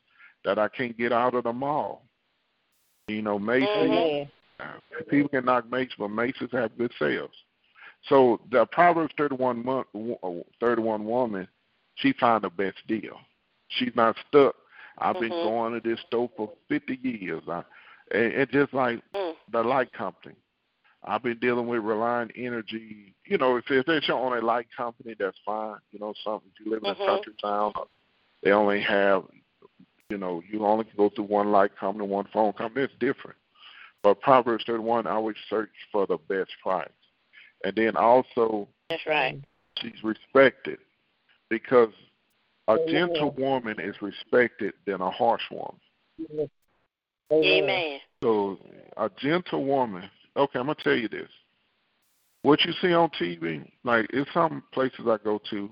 [0.44, 2.05] that I can't get out of the mall.
[3.08, 3.68] You know, Macy's.
[3.68, 4.30] Mm-hmm.
[4.58, 7.32] Uh, people can knock Macy's, but Macy's have good sales.
[8.08, 10.30] So the Proverbs 31, month, uh,
[10.60, 11.48] 31 woman,
[11.96, 13.18] she found the best deal.
[13.70, 14.56] She's not stuck.
[14.98, 15.50] I've been mm-hmm.
[15.50, 17.44] going to this store for 50 years.
[17.50, 17.64] I,
[18.12, 19.34] and, and just like mm.
[19.52, 20.36] the light company,
[21.04, 23.14] I've been dealing with Reliant Energy.
[23.26, 25.78] You know, if, if it's your only light company, that's fine.
[25.92, 27.02] You know, something if you live in mm-hmm.
[27.02, 27.74] a country town,
[28.44, 29.24] they only have,
[30.10, 32.86] you know, you only can go through one light company, one phone company.
[32.86, 33.38] It's different.
[34.04, 36.88] But Proverbs 31, I always search for the best price,
[37.64, 39.40] and then also, that's right.
[39.80, 40.78] She's respected
[41.50, 41.90] because
[42.68, 46.50] a gentle woman is respected than a harsh woman.
[47.32, 48.00] Amen.
[48.22, 48.60] So
[48.98, 51.30] a gentle woman okay, I'm gonna tell you this.
[52.42, 55.70] What you see on TV, like it's some places I go to,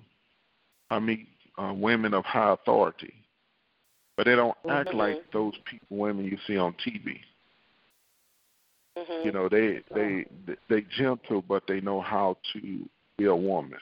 [0.89, 1.27] I meet
[1.57, 3.13] uh, women of high authority,
[4.15, 4.97] but they don't act mm-hmm.
[4.97, 7.19] like those people, women you see on TV.
[8.97, 9.25] Mm-hmm.
[9.25, 10.25] You know, they they
[10.69, 12.87] they gentle, but they know how to
[13.17, 13.79] be a woman.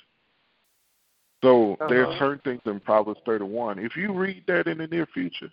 [1.44, 1.88] So uh-huh.
[1.90, 3.80] there are certain things in Proverbs 31.
[3.80, 5.52] If you read that in the near future,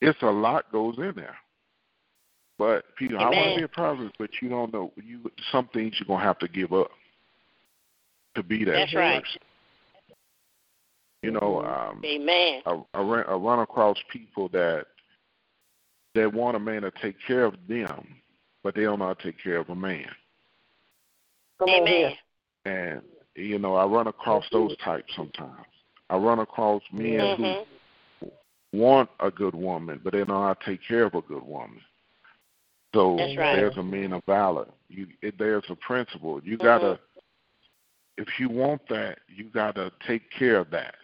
[0.00, 1.36] it's a lot goes in there.
[2.58, 3.26] But Peter, Amen.
[3.26, 4.92] I want to be a prophet, but you don't know.
[4.96, 6.90] You some things you're gonna have to give up
[8.34, 8.98] to be that That's person.
[8.98, 9.24] right.
[11.22, 12.62] You know, um, Amen.
[12.64, 14.86] I, I, run, I run across people that
[16.14, 18.16] that want a man to take care of them,
[18.62, 20.08] but they don't know how to take care of a man.
[21.62, 22.12] Amen.
[22.64, 23.02] And
[23.34, 25.66] you know, I run across those types sometimes.
[26.10, 28.24] I run across men mm-hmm.
[28.24, 28.30] who
[28.72, 31.42] want a good woman, but they don't know how to take care of a good
[31.42, 31.80] woman.
[32.94, 33.56] So right.
[33.56, 34.66] there's a mean of valor.
[34.88, 36.40] You it, there's a principle.
[36.42, 36.66] You mm-hmm.
[36.66, 37.00] gotta
[38.16, 40.94] if you want that, you gotta take care of that.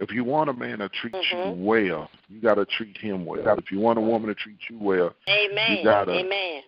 [0.00, 1.60] If you want a man to treat mm-hmm.
[1.60, 3.58] you well, you gotta treat him well.
[3.58, 5.78] If you want a woman to treat you well, Amen.
[5.78, 6.62] you gotta Amen.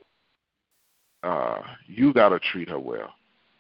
[1.23, 3.15] uh you gotta treat her well.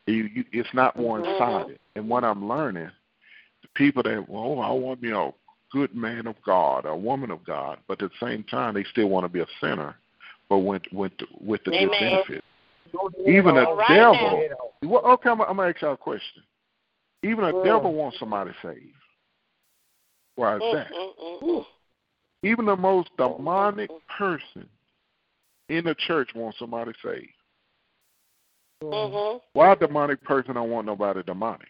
[0.06, 1.38] You, you it's not one sided.
[1.38, 1.72] Mm-hmm.
[1.96, 2.90] And what I'm learning,
[3.62, 5.32] the people that well, I want to be a
[5.72, 9.08] good man of God, a woman of God, but at the same time they still
[9.08, 9.96] want to be a sinner
[10.52, 11.88] but with with with the Amen.
[11.88, 12.44] good benefit.
[13.26, 14.48] Even a right devil.
[14.82, 16.42] Well, okay, I'm, I'm gonna ask y'all a question.
[17.22, 18.92] Even a devil wants somebody saved.
[20.42, 21.64] Why is that?
[22.42, 24.68] Even the most demonic person
[25.68, 27.28] in the church wants somebody saved.
[28.82, 29.38] Mm-hmm.
[29.52, 31.68] Why a demonic person don't want nobody demonic?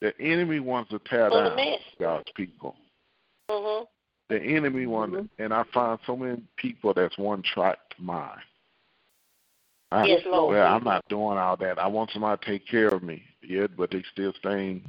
[0.00, 1.58] The enemy wants to tear down
[2.00, 2.74] God's people.
[3.50, 3.84] Mm-hmm.
[4.30, 5.42] The enemy wants, mm-hmm.
[5.42, 8.40] and I find so many people that's one track mind.
[9.92, 10.54] I, yes, Lord.
[10.54, 11.78] Well, I'm not doing all that.
[11.78, 13.22] I want somebody to take care of me.
[13.42, 14.82] Yeah, but they still staying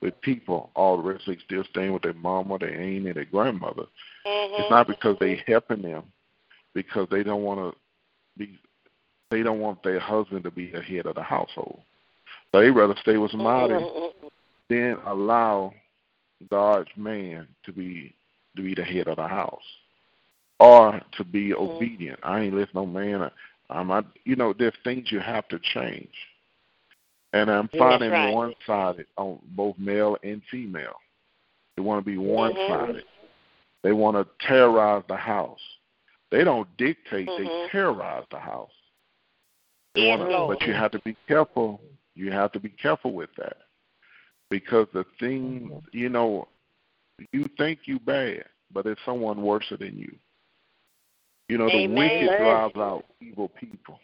[0.00, 0.70] with people.
[0.74, 3.84] All the rest they still staying with their mama, their aunt, and their grandmother.
[4.26, 4.62] Mm-hmm.
[4.62, 6.04] It's not because they helping them,
[6.74, 7.78] because they don't want to
[8.38, 8.58] be.
[9.30, 11.80] They don't want their husband to be the head of the household.
[12.52, 14.26] So they rather stay with somebody mm-hmm.
[14.70, 15.74] than allow
[16.48, 18.14] God's man to be
[18.56, 19.60] to be the head of the house
[20.58, 21.58] or to be Mhm.
[21.58, 22.20] obedient.
[22.22, 23.30] I ain't listening no man.
[23.68, 26.14] I'm not, you know, there's things you have to change.
[27.36, 28.32] And I'm finding right.
[28.32, 30.96] one sided on both male and female.
[31.76, 33.04] They want to be one sided.
[33.82, 35.60] They want to terrorize the house.
[36.30, 37.70] They don't dictate, they Mhm.
[37.70, 38.72] terrorize the house.
[39.94, 41.80] They Yes, wanna, but you have to be careful.
[42.14, 43.58] You have to be careful with that.
[44.48, 46.48] Because the thing, you know,
[47.32, 50.18] you think you bad, but it's someone worse than you.
[51.48, 51.94] You know, the Amen.
[51.96, 54.00] wicked drives out evil people.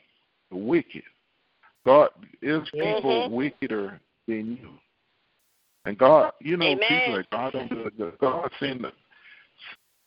[0.51, 1.05] The wicked.
[1.85, 2.11] God
[2.41, 3.31] is people Mhm.
[3.31, 4.79] wickeder than you.
[5.85, 7.01] And God, you know, Amen.
[7.01, 8.19] people that God don't do it.
[8.19, 8.93] God send the,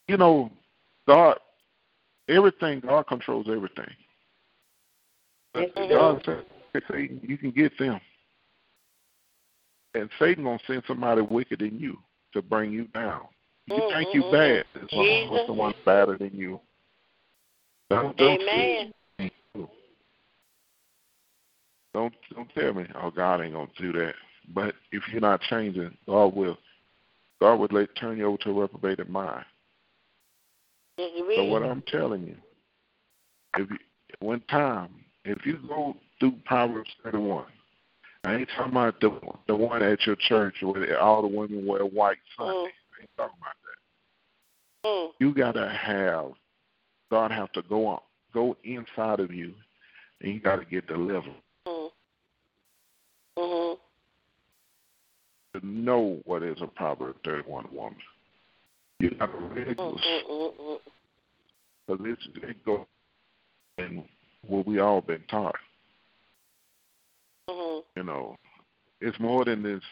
[0.08, 0.52] you know,
[1.08, 1.38] God,
[2.30, 3.94] everything, God controls everything.
[5.54, 6.46] He God said,
[6.90, 8.00] Satan, you can get them.
[9.94, 11.98] And Satan gonna send somebody wicked than you
[12.34, 13.28] to bring you down.
[13.68, 14.66] You Mm, think you mm, bad.
[14.76, 14.84] mm.
[14.84, 15.48] It's someone, Jesus.
[15.48, 16.60] someone better than you.
[17.90, 18.94] Don't, don't Amen.
[21.96, 24.16] Don't don't tell me, oh God ain't gonna do that.
[24.54, 26.58] But if you're not changing, God will.
[27.40, 29.46] God would let turn you over to a reprobated mind.
[30.98, 32.36] Yes, So what I'm telling you,
[33.58, 33.78] if you,
[34.20, 34.90] one time,
[35.24, 37.46] if you go through Proverbs 31,
[38.26, 39.18] I ain't talking about the
[39.48, 42.52] the one at your church where all the women wear white Sunday.
[42.52, 43.56] Mm, I ain't talking about
[44.84, 44.90] that.
[44.90, 46.34] mm, You gotta have
[47.10, 48.02] God have to go on,
[48.34, 49.54] go inside of you,
[50.20, 51.36] and you gotta get delivered
[51.68, 51.90] mm.
[53.38, 53.78] Mhm.
[55.60, 57.98] To know what is a Proverbs 31 woman.
[59.00, 60.78] You have to really go mm, mm.
[61.88, 62.86] because it's it goes
[63.78, 64.04] and
[64.48, 65.56] what we all been taught.
[67.50, 67.84] Mhm.
[67.98, 68.38] You know,
[69.02, 69.84] it's more than this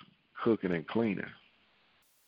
[0.43, 1.25] cooking and cleaning.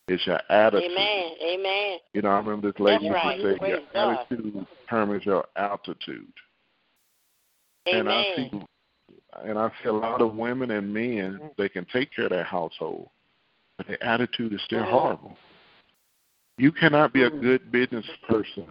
[0.08, 0.92] It's your attitude.
[0.92, 1.32] Amen.
[1.42, 2.00] Amen.
[2.14, 3.40] You know, I remember this lady right.
[3.40, 4.20] used to say, your God.
[4.20, 6.32] attitude determines your altitude.
[7.88, 8.00] Amen.
[8.00, 8.52] And I see,
[9.46, 12.44] and I see a lot of women and men they can take care of their
[12.44, 13.10] household,
[13.78, 15.38] but their attitude is still horrible.
[16.58, 17.38] You cannot be a Mm-hmm.
[17.40, 17.42] Mhm.
[17.42, 18.68] good business person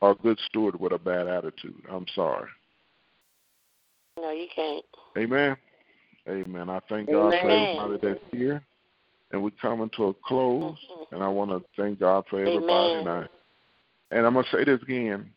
[0.00, 1.82] or a good steward with a bad attitude.
[1.90, 2.50] I'm sorry.
[4.18, 4.84] No, you can't.
[5.16, 5.56] Amen.
[6.28, 6.70] Amen.
[6.70, 8.62] I thank God for everybody that's here.
[9.30, 10.78] And we're coming to a close.
[10.88, 11.12] Mhm.
[11.12, 12.94] And I want to thank God for everybody.
[12.94, 13.28] And, I,
[14.10, 15.32] and I'm going to say this again.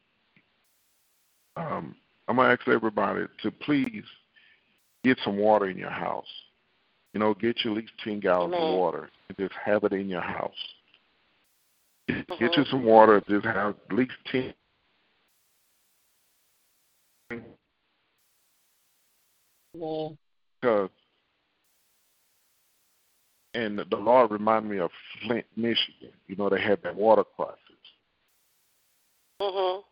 [1.56, 1.96] Um,
[2.28, 4.04] I'm going to ask everybody to please
[5.04, 6.28] get some water in your house.
[7.18, 8.74] You know, get you at least 10 gallons Amen.
[8.74, 10.54] of water and just have it in your house.
[12.08, 12.58] Get Mhm.
[12.58, 14.54] you some water, just have at least 10.
[17.32, 17.58] Amen.
[20.62, 20.92] Because,
[23.56, 24.92] and the Lord reminded me of
[25.24, 26.14] Flint, Michigan.
[26.28, 27.58] You know, they had that water crisis.
[29.42, 29.84] Mhm.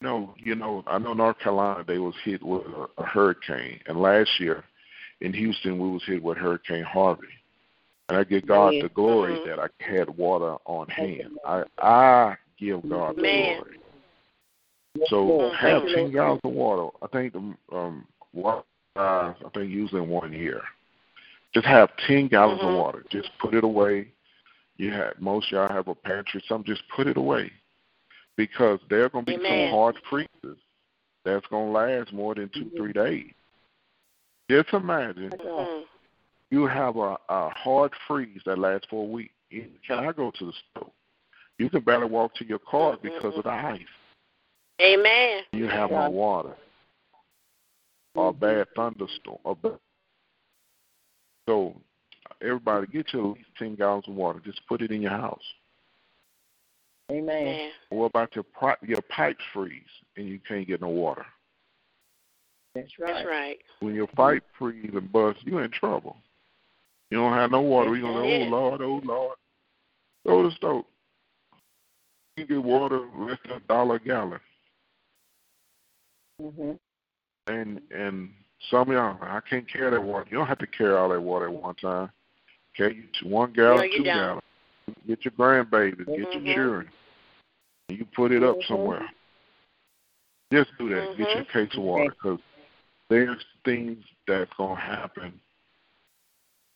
[0.00, 4.02] No, you know, I know North Carolina they was hit with a, a hurricane, and
[4.02, 4.64] last year
[5.20, 7.28] in Houston we was hit with Hurricane Harvey.
[8.08, 8.82] And I give God Yeah.
[8.82, 9.44] the glory Mhm.
[9.44, 11.38] that I had water on hand.
[11.44, 13.78] I I give God the glory.
[15.06, 15.54] So Lord.
[15.56, 16.90] have ten gallons of water.
[17.02, 18.64] I think the um water
[18.96, 20.62] uh, I think usually in one year.
[21.54, 22.70] Just have ten gallons Mhm.
[22.70, 23.04] of water.
[23.08, 24.12] Just put it away.
[24.76, 26.42] You have most y'all have a pantry.
[26.48, 27.52] Some just put it away
[28.36, 29.68] because there are going to be Amen.
[29.70, 30.58] some hard freezes
[31.24, 32.76] that's going to last more than 2 Mhm.
[32.76, 33.32] three days.
[34.50, 35.32] Just imagine
[36.50, 39.30] you have a, a hard freeze that lasts for a week.
[39.48, 40.90] Can I go to the store?
[41.58, 43.80] You can barely walk to your car because of the ice.
[44.82, 45.42] Amen.
[45.52, 46.56] You have no water
[48.16, 48.40] or a Mhm.
[48.40, 49.38] bad thunderstorm.
[49.44, 49.78] Or bad.
[51.46, 51.80] So
[52.40, 54.40] everybody, get you at least ten gallons of water.
[54.40, 55.44] Just put it in your house.
[57.12, 57.70] Amen.
[57.90, 58.44] What about your
[58.82, 59.84] your pipes freeze
[60.16, 61.26] and you can't get no water?
[62.74, 63.14] That's right.
[63.14, 63.58] That's right.
[63.80, 66.16] When your pipe freeze and bust, you're in trouble.
[67.10, 67.96] You don't have no water.
[67.96, 69.36] You're gonna "Oh Lord, oh Lord."
[70.26, 70.84] Go to the stove.
[72.36, 74.40] You get water less than a dollar a gallon,
[76.40, 76.78] Mhm.
[77.48, 78.32] and and
[78.70, 80.26] some of y'all, I can't carry that water.
[80.30, 82.12] You don't have to carry all that water at one time.
[82.76, 84.42] Carry you one gallon, No, you two gallons.
[85.06, 86.46] Get your grandbabies, get Mhm.
[86.46, 86.90] your children.
[87.88, 88.68] And you put it up Mhm.
[88.68, 89.10] somewhere.
[90.52, 91.16] Just do that.
[91.16, 91.52] Get your Mhm.
[91.52, 92.40] case of water because
[93.10, 95.38] there's things that's gonna happen,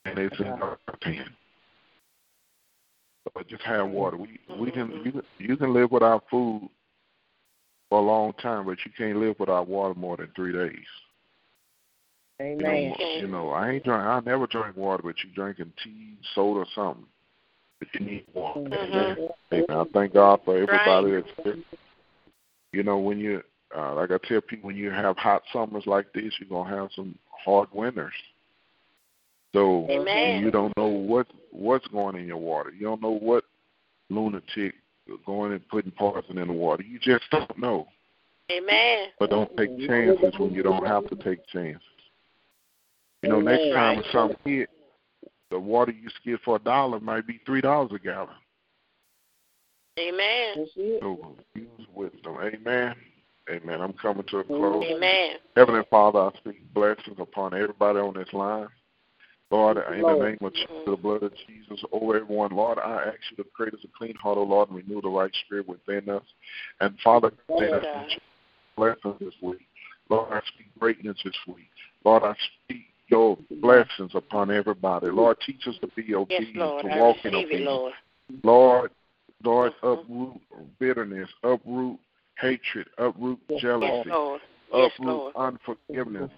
[0.05, 1.31] and it's in our hand.
[3.33, 4.19] But just have water.
[4.19, 6.69] We we can you can you can live without food
[7.89, 10.85] for a long time, but you can't live without water more than three days.
[12.41, 12.95] You know, Amen.
[13.21, 14.03] You know, I ain't drink.
[14.03, 17.07] I never drink water, but you drinking tea, soda, or something.
[17.79, 18.61] But you need water.
[18.61, 19.31] Mhm.
[19.53, 19.65] Amen.
[19.71, 21.25] I thank God for everybody Right.
[21.25, 21.65] that's here.
[22.73, 23.43] You know, when you,
[23.77, 26.91] uh, like I tell people, when you have hot summers like this, you're gonna have
[26.95, 28.13] some hard winters.
[29.55, 30.43] So Amen.
[30.43, 32.71] you don't know what what's going in your water.
[32.71, 33.45] You don't know what
[34.11, 34.75] lunatic
[35.27, 36.83] going and putting poison in the water.
[36.83, 37.87] You just don't know.
[38.51, 39.09] Amen.
[39.19, 41.81] But don't take chances when you don't have to take chances.
[43.23, 44.07] You know, next time Right.
[44.13, 44.71] something hit,
[45.51, 48.35] the water you get for a dollar might be three dollars a gallon.
[49.99, 50.69] Amen.
[51.01, 52.39] So use wisdom.
[52.43, 52.97] Amen.
[53.51, 53.81] Amen.
[53.81, 54.85] I'm coming to a close.
[54.87, 55.37] Amen.
[55.57, 58.69] Heavenly Father, I speak blessings upon everybody on this line.
[59.51, 63.19] Lord, in the name of Jesus, the blood of Jesus over everyone, Lord, I ask
[63.31, 66.09] you to create us a clean heart, O Lord, and renew the right spirit within
[66.09, 66.23] us.
[66.81, 68.13] And Father, grant us
[68.77, 69.67] blessings this week.
[70.09, 71.69] Lord, I speak greatness this week.
[72.05, 72.35] Lord, I
[72.65, 75.09] speak your blessings upon everybody.
[75.09, 76.83] Lord, teach us to be obedient, Lord.
[76.83, 77.69] to walk in obedience.
[77.69, 77.93] Lord.
[78.43, 78.91] Lord,
[79.43, 79.93] Lord, Mhm.
[79.93, 82.01] uproot bitterness, uproot
[82.39, 84.41] hatred, uproot Yes, jealousy, Yes.
[84.73, 86.31] Yes, uproot unforgiveness.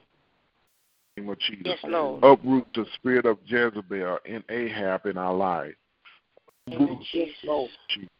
[1.16, 1.62] Name of Jesus.
[1.64, 2.22] Yes, Lord.
[2.22, 5.74] Uproot the spirit of Jezebel and Ahab in our life.
[6.70, 7.70] Amen, Uproot Yes, Lord.
[7.88, 8.10] Jesus.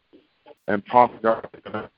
[0.68, 1.90] and Father God.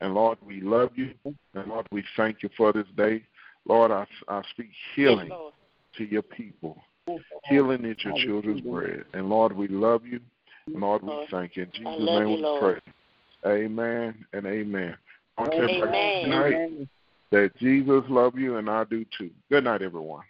[0.00, 1.14] And Lord, we love you.
[1.54, 3.24] And Lord, we thank you for this day.
[3.66, 5.38] Lord, I, I speak healing Yes,
[5.96, 6.82] to your people.
[7.48, 9.04] Healing is your children's bread.
[9.12, 10.20] And Lord, we love you.
[10.66, 11.64] And Lord, we thank you.
[11.64, 12.80] In Jesus' name we pray.
[13.46, 14.96] Amen and amen.
[15.36, 16.22] I want to Amen.
[16.22, 16.88] tonight Amen.
[17.30, 19.30] that Jesus love you and I do too.
[19.50, 20.24] Good night, everyone.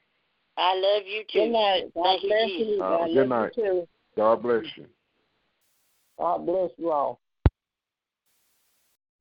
[0.56, 1.46] I love you too.
[1.46, 1.94] Good night.
[1.94, 2.76] God Thank you, bless Jesus.
[2.76, 2.82] you.
[2.82, 3.52] Uh, good night.
[3.56, 3.88] you too.
[4.16, 4.86] God bless you.
[6.18, 7.20] God bless you all.